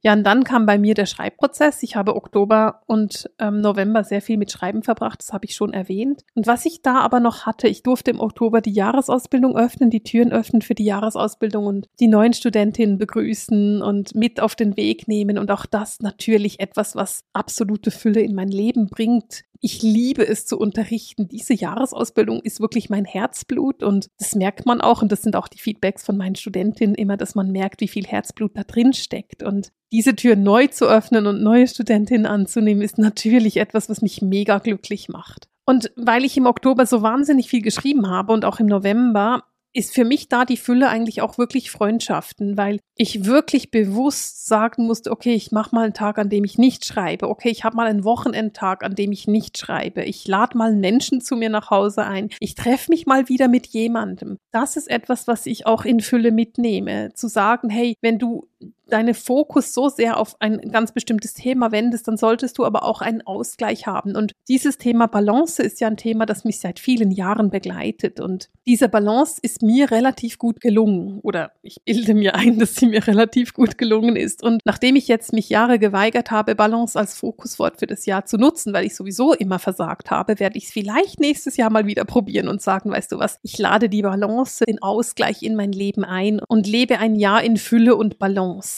Ja, 0.05 0.13
und 0.13 0.23
dann 0.23 0.43
kam 0.43 0.67
bei 0.67 0.77
mir 0.77 0.93
der 0.93 1.07
Schreibprozess. 1.07 1.81
Ich 1.81 1.95
habe 1.95 2.15
Oktober 2.15 2.83
und 2.85 3.27
ähm, 3.39 3.59
November 3.59 4.03
sehr 4.03 4.21
viel 4.21 4.37
mit 4.37 4.51
Schreiben 4.51 4.83
verbracht, 4.83 5.19
das 5.19 5.33
habe 5.33 5.45
ich 5.45 5.55
schon 5.55 5.73
erwähnt. 5.73 6.23
Und 6.35 6.45
was 6.45 6.63
ich 6.67 6.83
da 6.83 6.99
aber 6.99 7.19
noch 7.19 7.47
hatte, 7.47 7.67
ich 7.67 7.81
durfte 7.81 8.11
im 8.11 8.19
Oktober 8.19 8.61
die 8.61 8.73
Jahresausbildung 8.73 9.57
öffnen, 9.57 9.89
die 9.89 10.03
Türen 10.03 10.31
öffnen 10.31 10.61
für 10.61 10.75
die 10.75 10.85
Jahresausbildung 10.85 11.65
und 11.65 11.89
die 11.99 12.07
neuen 12.07 12.33
Studentinnen 12.33 12.99
begrüßen 12.99 13.81
und 13.81 14.13
mit 14.13 14.39
auf 14.39 14.53
den 14.53 14.77
Weg 14.77 15.07
nehmen. 15.07 15.39
Und 15.39 15.49
auch 15.49 15.65
das 15.65 15.99
natürlich 16.01 16.59
etwas, 16.59 16.95
was 16.95 17.23
absolute 17.33 17.89
Fülle 17.89 18.19
in 18.19 18.35
mein 18.35 18.49
Leben 18.49 18.85
bringt, 18.85 19.43
ich 19.61 19.81
liebe 19.81 20.27
es 20.27 20.45
zu 20.45 20.57
unterrichten. 20.57 21.27
Diese 21.27 21.53
Jahresausbildung 21.53 22.41
ist 22.41 22.59
wirklich 22.59 22.89
mein 22.89 23.05
Herzblut 23.05 23.83
und 23.83 24.09
das 24.17 24.35
merkt 24.35 24.65
man 24.65 24.81
auch 24.81 25.01
und 25.01 25.11
das 25.11 25.21
sind 25.21 25.35
auch 25.35 25.47
die 25.47 25.59
Feedbacks 25.59 26.03
von 26.03 26.17
meinen 26.17 26.35
Studentinnen 26.35 26.95
immer, 26.95 27.17
dass 27.17 27.35
man 27.35 27.51
merkt, 27.51 27.81
wie 27.81 27.87
viel 27.87 28.05
Herzblut 28.05 28.57
da 28.57 28.63
drin 28.63 28.93
steckt 28.93 29.43
und 29.43 29.71
diese 29.91 30.15
Tür 30.15 30.35
neu 30.35 30.67
zu 30.67 30.85
öffnen 30.87 31.27
und 31.27 31.41
neue 31.41 31.67
Studentinnen 31.67 32.25
anzunehmen, 32.25 32.81
ist 32.83 32.97
natürlich 32.97 33.57
etwas, 33.57 33.89
was 33.89 34.01
mich 34.01 34.21
mega 34.21 34.57
glücklich 34.59 35.09
macht. 35.09 35.47
Und 35.65 35.91
weil 35.95 36.25
ich 36.25 36.37
im 36.37 36.45
Oktober 36.45 36.85
so 36.85 37.01
wahnsinnig 37.01 37.49
viel 37.49 37.61
geschrieben 37.61 38.09
habe 38.09 38.33
und 38.33 38.45
auch 38.45 38.59
im 38.59 38.67
November, 38.67 39.43
ist 39.75 39.93
für 39.93 40.05
mich 40.05 40.29
da 40.29 40.45
die 40.45 40.55
Fülle 40.55 40.87
eigentlich 40.87 41.21
auch 41.21 41.37
wirklich 41.37 41.69
Freundschaften, 41.69 42.55
weil 42.55 42.79
ich 42.95 43.25
wirklich 43.25 43.71
bewusst 43.71 44.47
sagen 44.47 44.85
musste, 44.87 45.11
okay, 45.11 45.33
ich 45.33 45.51
mache 45.51 45.75
mal 45.75 45.83
einen 45.83 45.93
Tag, 45.93 46.17
an 46.17 46.29
dem 46.29 46.45
ich 46.45 46.57
nicht 46.57 46.85
schreibe. 46.85 47.29
Okay, 47.29 47.49
ich 47.49 47.65
habe 47.65 47.75
mal 47.75 47.87
einen 47.87 48.05
Wochenendtag, 48.05 48.85
an 48.85 48.95
dem 48.95 49.11
ich 49.11 49.27
nicht 49.27 49.57
schreibe. 49.57 50.05
Ich 50.05 50.25
lade 50.27 50.57
mal 50.57 50.73
Menschen 50.73 51.19
zu 51.19 51.35
mir 51.35 51.49
nach 51.49 51.71
Hause 51.71 52.05
ein. 52.05 52.29
Ich 52.39 52.55
treffe 52.55 52.89
mich 52.89 53.05
mal 53.05 53.27
wieder 53.27 53.49
mit 53.49 53.67
jemandem. 53.67 54.37
Das 54.51 54.77
ist 54.77 54.89
etwas, 54.89 55.27
was 55.27 55.45
ich 55.45 55.65
auch 55.65 55.83
in 55.83 55.99
Fülle 55.99 56.31
mitnehme. 56.31 57.11
Zu 57.13 57.27
sagen, 57.27 57.69
hey, 57.69 57.95
wenn 58.01 58.17
du 58.17 58.47
deine 58.87 59.13
Fokus 59.13 59.73
so 59.73 59.89
sehr 59.89 60.17
auf 60.17 60.35
ein 60.39 60.59
ganz 60.71 60.91
bestimmtes 60.91 61.33
Thema 61.33 61.71
wendest, 61.71 62.07
dann 62.07 62.17
solltest 62.17 62.57
du 62.57 62.65
aber 62.65 62.83
auch 62.83 63.01
einen 63.01 63.21
Ausgleich 63.21 63.87
haben. 63.87 64.15
Und 64.15 64.33
dieses 64.47 64.77
Thema 64.77 65.07
Balance 65.07 65.61
ist 65.61 65.79
ja 65.79 65.87
ein 65.87 65.97
Thema, 65.97 66.25
das 66.25 66.43
mich 66.43 66.59
seit 66.59 66.79
vielen 66.79 67.11
Jahren 67.11 67.49
begleitet. 67.49 68.19
Und 68.19 68.49
diese 68.65 68.89
Balance 68.89 69.39
ist 69.41 69.61
mir 69.61 69.91
relativ 69.91 70.37
gut 70.37 70.61
gelungen. 70.61 71.19
Oder 71.21 71.51
ich 71.61 71.83
bilde 71.83 72.13
mir 72.13 72.35
ein, 72.35 72.59
dass 72.59 72.75
sie 72.75 72.87
mir 72.87 73.05
relativ 73.05 73.53
gut 73.53 73.77
gelungen 73.77 74.15
ist. 74.15 74.43
Und 74.43 74.61
nachdem 74.65 74.95
ich 74.95 75.07
jetzt 75.07 75.33
mich 75.33 75.49
Jahre 75.49 75.79
geweigert 75.79 76.31
habe, 76.31 76.55
Balance 76.55 76.97
als 76.97 77.17
Fokuswort 77.17 77.79
für 77.79 77.87
das 77.87 78.05
Jahr 78.05 78.25
zu 78.25 78.37
nutzen, 78.37 78.73
weil 78.73 78.85
ich 78.85 78.95
sowieso 78.95 79.33
immer 79.33 79.59
versagt 79.59 80.11
habe, 80.11 80.39
werde 80.39 80.57
ich 80.57 80.65
es 80.65 80.71
vielleicht 80.71 81.19
nächstes 81.19 81.57
Jahr 81.57 81.69
mal 81.69 81.85
wieder 81.85 82.05
probieren 82.05 82.47
und 82.47 82.61
sagen, 82.61 82.91
weißt 82.91 83.11
du 83.11 83.19
was, 83.19 83.39
ich 83.43 83.57
lade 83.57 83.89
die 83.89 84.01
Balance, 84.01 84.65
den 84.65 84.81
Ausgleich 84.81 85.41
in 85.43 85.55
mein 85.55 85.71
Leben 85.71 86.03
ein 86.03 86.39
und 86.47 86.67
lebe 86.67 86.99
ein 86.99 87.15
Jahr 87.15 87.43
in 87.43 87.57
Fülle 87.57 87.95
und 87.95 88.19
Balance. 88.19 88.74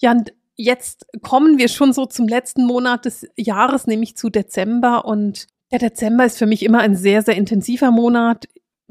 Ja, 0.00 0.12
und 0.12 0.32
jetzt 0.56 1.06
kommen 1.22 1.58
wir 1.58 1.68
schon 1.68 1.92
so 1.92 2.06
zum 2.06 2.28
letzten 2.28 2.64
Monat 2.64 3.04
des 3.04 3.26
Jahres, 3.36 3.86
nämlich 3.86 4.16
zu 4.16 4.30
Dezember. 4.30 5.04
Und 5.04 5.46
der 5.70 5.78
Dezember 5.78 6.24
ist 6.24 6.38
für 6.38 6.46
mich 6.46 6.64
immer 6.64 6.80
ein 6.80 6.96
sehr, 6.96 7.22
sehr 7.22 7.36
intensiver 7.36 7.90
Monat. 7.90 8.46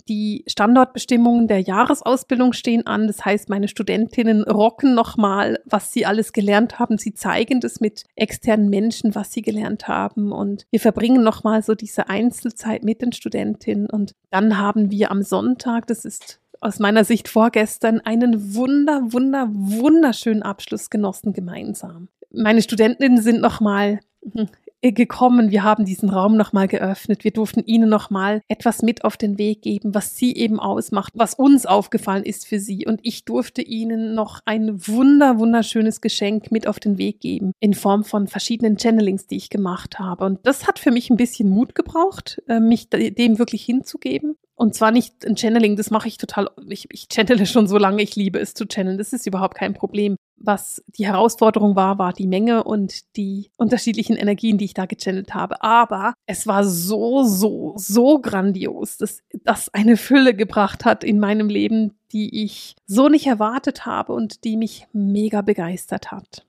Die 0.09 0.43
Standortbestimmungen 0.47 1.47
der 1.47 1.59
Jahresausbildung 1.59 2.53
stehen 2.53 2.87
an. 2.87 3.05
Das 3.05 3.23
heißt, 3.23 3.49
meine 3.49 3.67
Studentinnen 3.67 4.43
rocken 4.43 4.95
nochmal, 4.95 5.59
was 5.65 5.93
sie 5.93 6.05
alles 6.05 6.33
gelernt 6.33 6.79
haben. 6.79 6.97
Sie 6.97 7.13
zeigen 7.13 7.59
das 7.59 7.79
mit 7.79 8.05
externen 8.15 8.69
Menschen, 8.69 9.13
was 9.13 9.31
sie 9.31 9.43
gelernt 9.43 9.87
haben. 9.87 10.31
Und 10.31 10.65
wir 10.71 10.79
verbringen 10.79 11.23
nochmal 11.23 11.61
so 11.61 11.75
diese 11.75 12.09
Einzelzeit 12.09 12.83
mit 12.83 13.01
den 13.01 13.11
Studentinnen. 13.11 13.89
Und 13.89 14.13
dann 14.31 14.57
haben 14.57 14.89
wir 14.89 15.11
am 15.11 15.21
Sonntag, 15.21 15.85
das 15.87 16.03
ist 16.03 16.40
aus 16.62 16.80
meiner 16.80 17.04
Sicht 17.04 17.28
vorgestern, 17.28 18.00
einen 18.02 18.56
wunder, 18.56 19.02
wunder, 19.12 19.50
wunderschönen 19.52 20.43
Abschluss 20.43 20.89
genossen 20.89 21.34
gemeinsam. 21.34 22.08
Meine 22.32 22.62
Studentinnen 22.62 23.21
sind 23.21 23.41
nochmal 23.41 24.00
hm, 24.34 24.47
gekommen. 24.82 25.52
Wir 25.52 25.63
haben 25.63 25.86
diesen 25.86 26.10
Raum 26.10 26.38
nochmal 26.38 26.67
geöffnet. 26.67 27.24
Wir 27.24 27.32
durften 27.32 27.63
ihnen 27.65 27.89
nochmal 27.89 28.41
etwas 28.47 28.82
mit 28.82 29.04
auf 29.04 29.17
den 29.17 29.38
Weg 29.38 29.62
geben, 29.62 29.93
was 29.93 30.15
sie 30.17 30.36
eben 30.36 30.60
ausmacht, 30.60 31.13
was 31.15 31.34
uns 31.36 31.65
aufgefallen 31.65 32.24
ist 32.24 32.47
für 32.47 32.60
sie. 32.60 32.86
Und 32.88 33.00
ich 33.04 33.26
durfte 33.26 33.62
ihnen 33.62 34.15
noch 34.15 34.39
ein 34.45 34.88
wunder, 34.88 35.39
wunderschönes 35.39 36.02
Geschenk 36.02 36.52
mit 36.52 36.67
auf 36.67 36.80
den 36.80 36.97
Weg 36.97 37.19
geben 37.19 37.54
in 37.60 37.74
Form 37.74 38.04
von 38.04 38.28
verschiedenen 38.28 38.78
Channelings, 38.78 39.28
die 39.28 39.38
ich 39.38 39.50
gemacht 39.50 40.00
habe. 40.00 40.26
Und 40.26 40.39
das 40.43 40.67
hat 40.67 40.80
für 40.80 40.91
mich 40.91 41.10
ein 41.10 41.17
bisschen 41.17 41.50
Mut 41.50 41.76
gebraucht, 41.76 42.41
äh, 42.47 42.60
mich 42.60 42.89
dem 42.89 43.39
wirklich 43.39 43.63
hinzugeben. 43.63 44.36
Und 44.62 44.76
zwar 44.76 44.91
nicht 44.91 45.26
ein 45.26 45.36
Channeling, 45.36 45.76
das 45.76 45.89
mache 45.89 46.08
ich 46.08 46.19
total, 46.19 46.47
ich, 46.69 46.88
ich 46.91 47.08
channele 47.12 47.47
schon 47.47 47.65
so 47.65 47.80
lange, 47.80 48.04
ich 48.04 48.15
liebe 48.15 48.38
es 48.38 48.54
zu 48.54 48.67
channeln, 48.67 49.00
das 49.00 49.12
ist 49.12 49.26
überhaupt 49.26 49.58
kein 49.58 49.74
Problem. 49.74 50.17
Was 50.38 50.84
die 50.86 51.08
Herausforderung 51.08 51.76
war, 51.76 51.97
war 51.97 52.13
die 52.13 52.28
Menge 52.28 52.63
und 52.63 53.15
die 53.17 53.50
unterschiedlichen 53.58 54.15
Energien, 54.17 54.60
die 54.60 54.65
ich 54.65 54.76
da 54.76 54.86
gechannelt 54.86 55.34
habe. 55.34 55.63
Aber 55.63 56.13
es 56.28 56.45
war 56.45 56.63
so, 56.63 57.24
so, 57.24 57.74
so 57.76 58.19
grandios, 58.19 58.97
dass 58.97 59.24
das 59.43 59.74
eine 59.74 59.97
Fülle 59.97 60.36
gebracht 60.36 60.86
hat 60.86 61.04
in 61.04 61.17
meinem 61.17 61.50
Leben, 61.50 61.95
die 62.12 62.43
ich 62.43 62.76
so 62.86 63.10
nicht 63.10 63.26
erwartet 63.26 63.88
habe 63.88 64.13
und 64.13 64.43
die 64.43 64.58
mich 64.58 64.86
mega 64.93 65.41
begeistert 65.41 66.12
hat. 66.12 66.45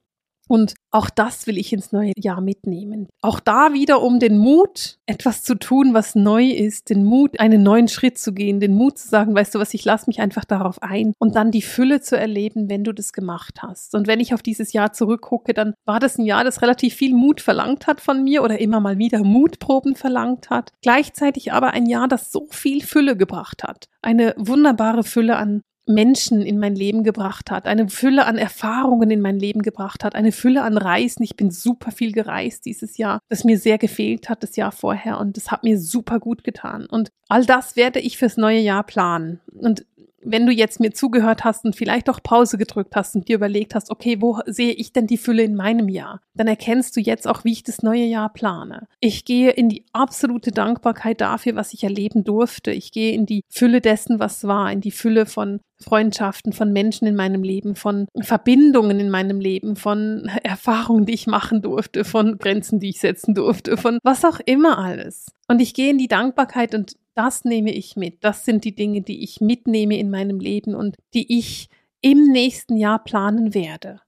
Und 0.52 0.74
auch 0.90 1.08
das 1.08 1.46
will 1.46 1.56
ich 1.56 1.72
ins 1.72 1.92
neue 1.92 2.12
Jahr 2.14 2.42
mitnehmen. 2.42 3.08
Auch 3.22 3.40
da 3.40 3.72
wieder 3.72 4.02
um 4.02 4.18
den 4.18 4.36
Mut, 4.36 4.98
etwas 5.06 5.42
zu 5.42 5.54
tun, 5.54 5.94
was 5.94 6.14
neu 6.14 6.44
ist, 6.44 6.90
den 6.90 7.04
Mut, 7.04 7.40
einen 7.40 7.62
neuen 7.62 7.88
Schritt 7.88 8.18
zu 8.18 8.34
gehen, 8.34 8.60
den 8.60 8.74
Mut 8.74 8.98
zu 8.98 9.08
sagen, 9.08 9.34
weißt 9.34 9.54
du 9.54 9.60
was, 9.60 9.72
ich 9.72 9.86
lasse 9.86 10.10
mich 10.10 10.20
einfach 10.20 10.44
darauf 10.44 10.82
ein 10.82 11.14
und 11.18 11.36
dann 11.36 11.52
die 11.52 11.62
Fülle 11.62 12.02
zu 12.02 12.18
erleben, 12.18 12.68
wenn 12.68 12.84
du 12.84 12.92
das 12.92 13.14
gemacht 13.14 13.62
hast. 13.62 13.94
Und 13.94 14.06
wenn 14.06 14.20
ich 14.20 14.34
auf 14.34 14.42
dieses 14.42 14.74
Jahr 14.74 14.92
zurückgucke, 14.92 15.54
dann 15.54 15.72
war 15.86 16.00
das 16.00 16.18
ein 16.18 16.26
Jahr, 16.26 16.44
das 16.44 16.60
relativ 16.60 16.96
viel 16.96 17.14
Mut 17.14 17.40
verlangt 17.40 17.86
hat 17.86 18.02
von 18.02 18.22
mir 18.22 18.42
oder 18.42 18.60
immer 18.60 18.80
mal 18.80 18.98
wieder 18.98 19.24
Mutproben 19.24 19.96
verlangt 19.96 20.50
hat. 20.50 20.72
Gleichzeitig 20.82 21.54
aber 21.54 21.70
ein 21.70 21.86
Jahr, 21.86 22.08
das 22.08 22.30
so 22.30 22.46
viel 22.50 22.82
Fülle 22.82 23.16
gebracht 23.16 23.62
hat. 23.62 23.86
Eine 24.02 24.34
wunderbare 24.36 25.02
Fülle 25.02 25.36
an 25.36 25.62
Menschen 25.86 26.42
in 26.42 26.58
mein 26.58 26.74
Leben 26.74 27.02
gebracht 27.02 27.50
hat, 27.50 27.66
eine 27.66 27.88
Fülle 27.88 28.26
an 28.26 28.38
Erfahrungen 28.38 29.10
in 29.10 29.20
mein 29.20 29.38
Leben 29.38 29.62
gebracht 29.62 30.04
hat, 30.04 30.14
eine 30.14 30.32
Fülle 30.32 30.62
an 30.62 30.78
Reisen. 30.78 31.22
Ich 31.22 31.36
bin 31.36 31.50
super 31.50 31.90
viel 31.90 32.12
gereist 32.12 32.64
dieses 32.64 32.98
Jahr, 32.98 33.20
das 33.28 33.44
mir 33.44 33.58
sehr 33.58 33.78
gefehlt 33.78 34.28
hat 34.28 34.42
das 34.42 34.56
Jahr 34.56 34.72
vorher 34.72 35.18
und 35.18 35.36
das 35.36 35.50
hat 35.50 35.64
mir 35.64 35.78
super 35.78 36.20
gut 36.20 36.44
getan. 36.44 36.86
Und 36.86 37.10
all 37.28 37.44
das 37.44 37.76
werde 37.76 38.00
ich 38.00 38.18
fürs 38.18 38.36
neue 38.36 38.60
Jahr 38.60 38.84
planen. 38.84 39.40
Und 39.52 39.84
wenn 40.24 40.46
du 40.46 40.52
jetzt 40.52 40.80
mir 40.80 40.92
zugehört 40.92 41.44
hast 41.44 41.64
und 41.64 41.76
vielleicht 41.76 42.08
auch 42.08 42.22
Pause 42.22 42.58
gedrückt 42.58 42.94
hast 42.96 43.14
und 43.14 43.28
dir 43.28 43.36
überlegt 43.36 43.74
hast, 43.74 43.90
okay, 43.90 44.18
wo 44.20 44.40
sehe 44.46 44.72
ich 44.72 44.92
denn 44.92 45.06
die 45.06 45.18
Fülle 45.18 45.42
in 45.42 45.54
meinem 45.54 45.88
Jahr? 45.88 46.20
Dann 46.34 46.46
erkennst 46.46 46.96
du 46.96 47.00
jetzt 47.00 47.28
auch, 47.28 47.44
wie 47.44 47.52
ich 47.52 47.62
das 47.62 47.82
neue 47.82 48.04
Jahr 48.04 48.32
plane. 48.32 48.86
Ich 49.00 49.24
gehe 49.24 49.50
in 49.50 49.68
die 49.68 49.84
absolute 49.92 50.50
Dankbarkeit 50.50 51.20
dafür, 51.20 51.56
was 51.56 51.74
ich 51.74 51.84
erleben 51.84 52.24
durfte. 52.24 52.70
Ich 52.70 52.92
gehe 52.92 53.12
in 53.12 53.26
die 53.26 53.42
Fülle 53.48 53.80
dessen, 53.80 54.18
was 54.18 54.44
war, 54.44 54.72
in 54.72 54.80
die 54.80 54.90
Fülle 54.90 55.26
von 55.26 55.60
Freundschaften, 55.82 56.52
von 56.52 56.72
Menschen 56.72 57.06
in 57.06 57.16
meinem 57.16 57.42
Leben, 57.42 57.74
von 57.74 58.06
Verbindungen 58.20 59.00
in 59.00 59.10
meinem 59.10 59.40
Leben, 59.40 59.76
von 59.76 60.30
Erfahrungen, 60.42 61.06
die 61.06 61.14
ich 61.14 61.26
machen 61.26 61.60
durfte, 61.60 62.04
von 62.04 62.38
Grenzen, 62.38 62.78
die 62.78 62.90
ich 62.90 63.00
setzen 63.00 63.34
durfte, 63.34 63.76
von 63.76 63.98
was 64.02 64.24
auch 64.24 64.40
immer 64.46 64.78
alles. 64.78 65.26
Und 65.48 65.60
ich 65.60 65.74
gehe 65.74 65.90
in 65.90 65.98
die 65.98 66.08
Dankbarkeit 66.08 66.74
und 66.74 66.96
das 67.14 67.44
nehme 67.44 67.72
ich 67.72 67.96
mit. 67.96 68.24
Das 68.24 68.44
sind 68.44 68.64
die 68.64 68.74
Dinge, 68.74 69.02
die 69.02 69.22
ich 69.22 69.40
mitnehme 69.40 69.98
in 69.98 70.10
meinem 70.10 70.40
Leben 70.40 70.74
und 70.74 70.96
die 71.14 71.38
ich 71.38 71.68
im 72.00 72.30
nächsten 72.30 72.76
Jahr 72.76 73.02
planen 73.02 73.54
werde. 73.54 74.00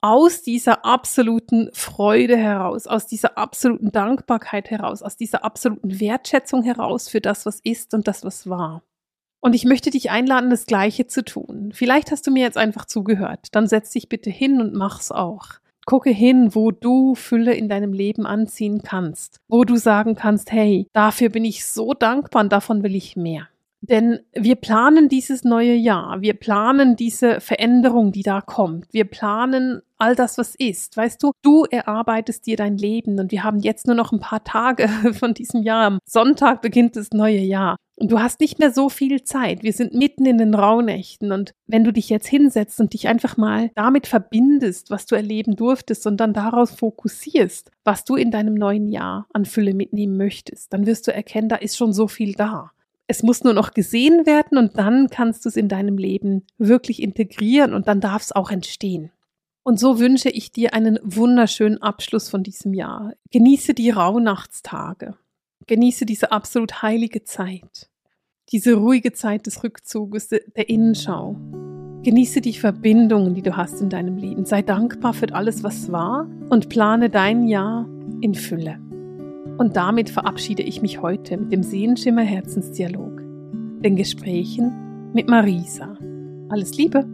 Aus 0.00 0.42
dieser 0.42 0.84
absoluten 0.84 1.70
Freude 1.72 2.36
heraus, 2.36 2.86
aus 2.86 3.06
dieser 3.06 3.38
absoluten 3.38 3.90
Dankbarkeit 3.90 4.70
heraus, 4.70 5.02
aus 5.02 5.16
dieser 5.16 5.44
absoluten 5.44 5.98
Wertschätzung 5.98 6.62
heraus 6.62 7.08
für 7.08 7.22
das, 7.22 7.46
was 7.46 7.60
ist 7.60 7.94
und 7.94 8.06
das, 8.06 8.22
was 8.24 8.48
war. 8.48 8.82
Und 9.40 9.54
ich 9.54 9.64
möchte 9.64 9.90
dich 9.90 10.10
einladen, 10.10 10.50
das 10.50 10.66
Gleiche 10.66 11.06
zu 11.06 11.24
tun. 11.24 11.72
Vielleicht 11.74 12.10
hast 12.10 12.26
du 12.26 12.30
mir 12.30 12.42
jetzt 12.42 12.58
einfach 12.58 12.84
zugehört. 12.84 13.48
Dann 13.52 13.66
setz 13.66 13.90
dich 13.90 14.08
bitte 14.08 14.30
hin 14.30 14.60
und 14.60 14.74
mach's 14.74 15.10
auch. 15.10 15.60
Gucke 15.86 16.10
hin, 16.10 16.54
wo 16.54 16.70
du 16.70 17.14
Fülle 17.14 17.54
in 17.54 17.68
deinem 17.68 17.92
Leben 17.92 18.26
anziehen 18.26 18.82
kannst, 18.82 19.40
wo 19.48 19.64
du 19.64 19.76
sagen 19.76 20.14
kannst, 20.14 20.52
hey, 20.52 20.86
dafür 20.92 21.28
bin 21.28 21.44
ich 21.44 21.66
so 21.66 21.92
dankbar 21.94 22.42
und 22.42 22.52
davon 22.52 22.82
will 22.82 22.94
ich 22.94 23.16
mehr. 23.16 23.48
Denn 23.88 24.20
wir 24.32 24.56
planen 24.56 25.10
dieses 25.10 25.44
neue 25.44 25.74
Jahr, 25.74 26.22
wir 26.22 26.32
planen 26.32 26.96
diese 26.96 27.40
Veränderung, 27.40 28.12
die 28.12 28.22
da 28.22 28.40
kommt, 28.40 28.86
wir 28.92 29.04
planen 29.04 29.82
all 29.98 30.14
das, 30.14 30.38
was 30.38 30.54
ist. 30.54 30.96
Weißt 30.96 31.22
du, 31.22 31.32
du 31.42 31.64
erarbeitest 31.70 32.46
dir 32.46 32.56
dein 32.56 32.78
Leben 32.78 33.18
und 33.20 33.30
wir 33.30 33.44
haben 33.44 33.58
jetzt 33.58 33.86
nur 33.86 33.94
noch 33.94 34.12
ein 34.12 34.20
paar 34.20 34.42
Tage 34.42 34.88
von 35.12 35.34
diesem 35.34 35.62
Jahr. 35.62 35.84
Am 35.84 35.98
Sonntag 36.06 36.62
beginnt 36.62 36.96
das 36.96 37.10
neue 37.10 37.40
Jahr. 37.40 37.76
Und 37.96 38.10
du 38.10 38.18
hast 38.18 38.40
nicht 38.40 38.58
mehr 38.58 38.72
so 38.72 38.88
viel 38.88 39.22
Zeit. 39.22 39.62
Wir 39.62 39.72
sind 39.72 39.94
mitten 39.94 40.26
in 40.26 40.38
den 40.38 40.54
Rauhnächten. 40.54 41.30
Und 41.30 41.54
wenn 41.66 41.84
du 41.84 41.92
dich 41.92 42.08
jetzt 42.08 42.26
hinsetzt 42.26 42.80
und 42.80 42.92
dich 42.92 43.06
einfach 43.06 43.36
mal 43.36 43.70
damit 43.76 44.06
verbindest, 44.06 44.90
was 44.90 45.06
du 45.06 45.14
erleben 45.14 45.54
durftest 45.54 46.06
und 46.06 46.16
dann 46.18 46.32
daraus 46.32 46.72
fokussierst, 46.72 47.70
was 47.84 48.04
du 48.04 48.16
in 48.16 48.32
deinem 48.32 48.54
neuen 48.54 48.88
Jahr 48.88 49.26
an 49.32 49.44
Fülle 49.44 49.74
mitnehmen 49.74 50.16
möchtest, 50.16 50.72
dann 50.72 50.86
wirst 50.86 51.06
du 51.06 51.14
erkennen, 51.14 51.48
da 51.48 51.56
ist 51.56 51.76
schon 51.76 51.92
so 51.92 52.08
viel 52.08 52.32
da. 52.32 52.72
Es 53.06 53.22
muss 53.22 53.44
nur 53.44 53.52
noch 53.52 53.74
gesehen 53.74 54.26
werden 54.26 54.58
und 54.58 54.78
dann 54.78 55.08
kannst 55.08 55.44
du 55.44 55.48
es 55.50 55.56
in 55.56 55.68
deinem 55.68 55.98
Leben 55.98 56.46
wirklich 56.58 57.02
integrieren 57.02 57.74
und 57.74 57.86
dann 57.86 58.00
darf 58.00 58.22
es 58.22 58.32
auch 58.32 58.50
entstehen. 58.50 59.10
Und 59.62 59.78
so 59.78 59.98
wünsche 59.98 60.30
ich 60.30 60.52
dir 60.52 60.74
einen 60.74 60.98
wunderschönen 61.02 61.80
Abschluss 61.80 62.28
von 62.28 62.42
diesem 62.42 62.74
Jahr. 62.74 63.12
Genieße 63.30 63.74
die 63.74 63.90
Rauhnachtstage. 63.90 65.14
Genieße 65.66 66.04
diese 66.04 66.32
absolut 66.32 66.82
heilige 66.82 67.24
Zeit. 67.24 67.90
Diese 68.50 68.74
ruhige 68.74 69.12
Zeit 69.12 69.46
des 69.46 69.64
Rückzuges, 69.64 70.28
der 70.28 70.68
Innenschau. 70.68 71.36
Genieße 72.02 72.42
die 72.42 72.52
Verbindungen, 72.52 73.34
die 73.34 73.40
du 73.40 73.56
hast 73.56 73.80
in 73.80 73.88
deinem 73.88 74.18
Leben. 74.18 74.44
Sei 74.44 74.60
dankbar 74.60 75.14
für 75.14 75.32
alles, 75.34 75.64
was 75.64 75.90
war 75.90 76.28
und 76.50 76.68
plane 76.68 77.08
dein 77.08 77.48
Jahr 77.48 77.88
in 78.20 78.34
Fülle. 78.34 78.78
Und 79.56 79.76
damit 79.76 80.10
verabschiede 80.10 80.62
ich 80.62 80.82
mich 80.82 81.00
heute 81.00 81.38
mit 81.38 81.52
dem 81.52 81.62
Sehenschimmer 81.62 82.22
Herzensdialog, 82.22 83.22
den 83.80 83.96
Gesprächen 83.96 85.12
mit 85.14 85.28
Marisa. 85.28 85.96
Alles 86.50 86.76
Liebe! 86.76 87.13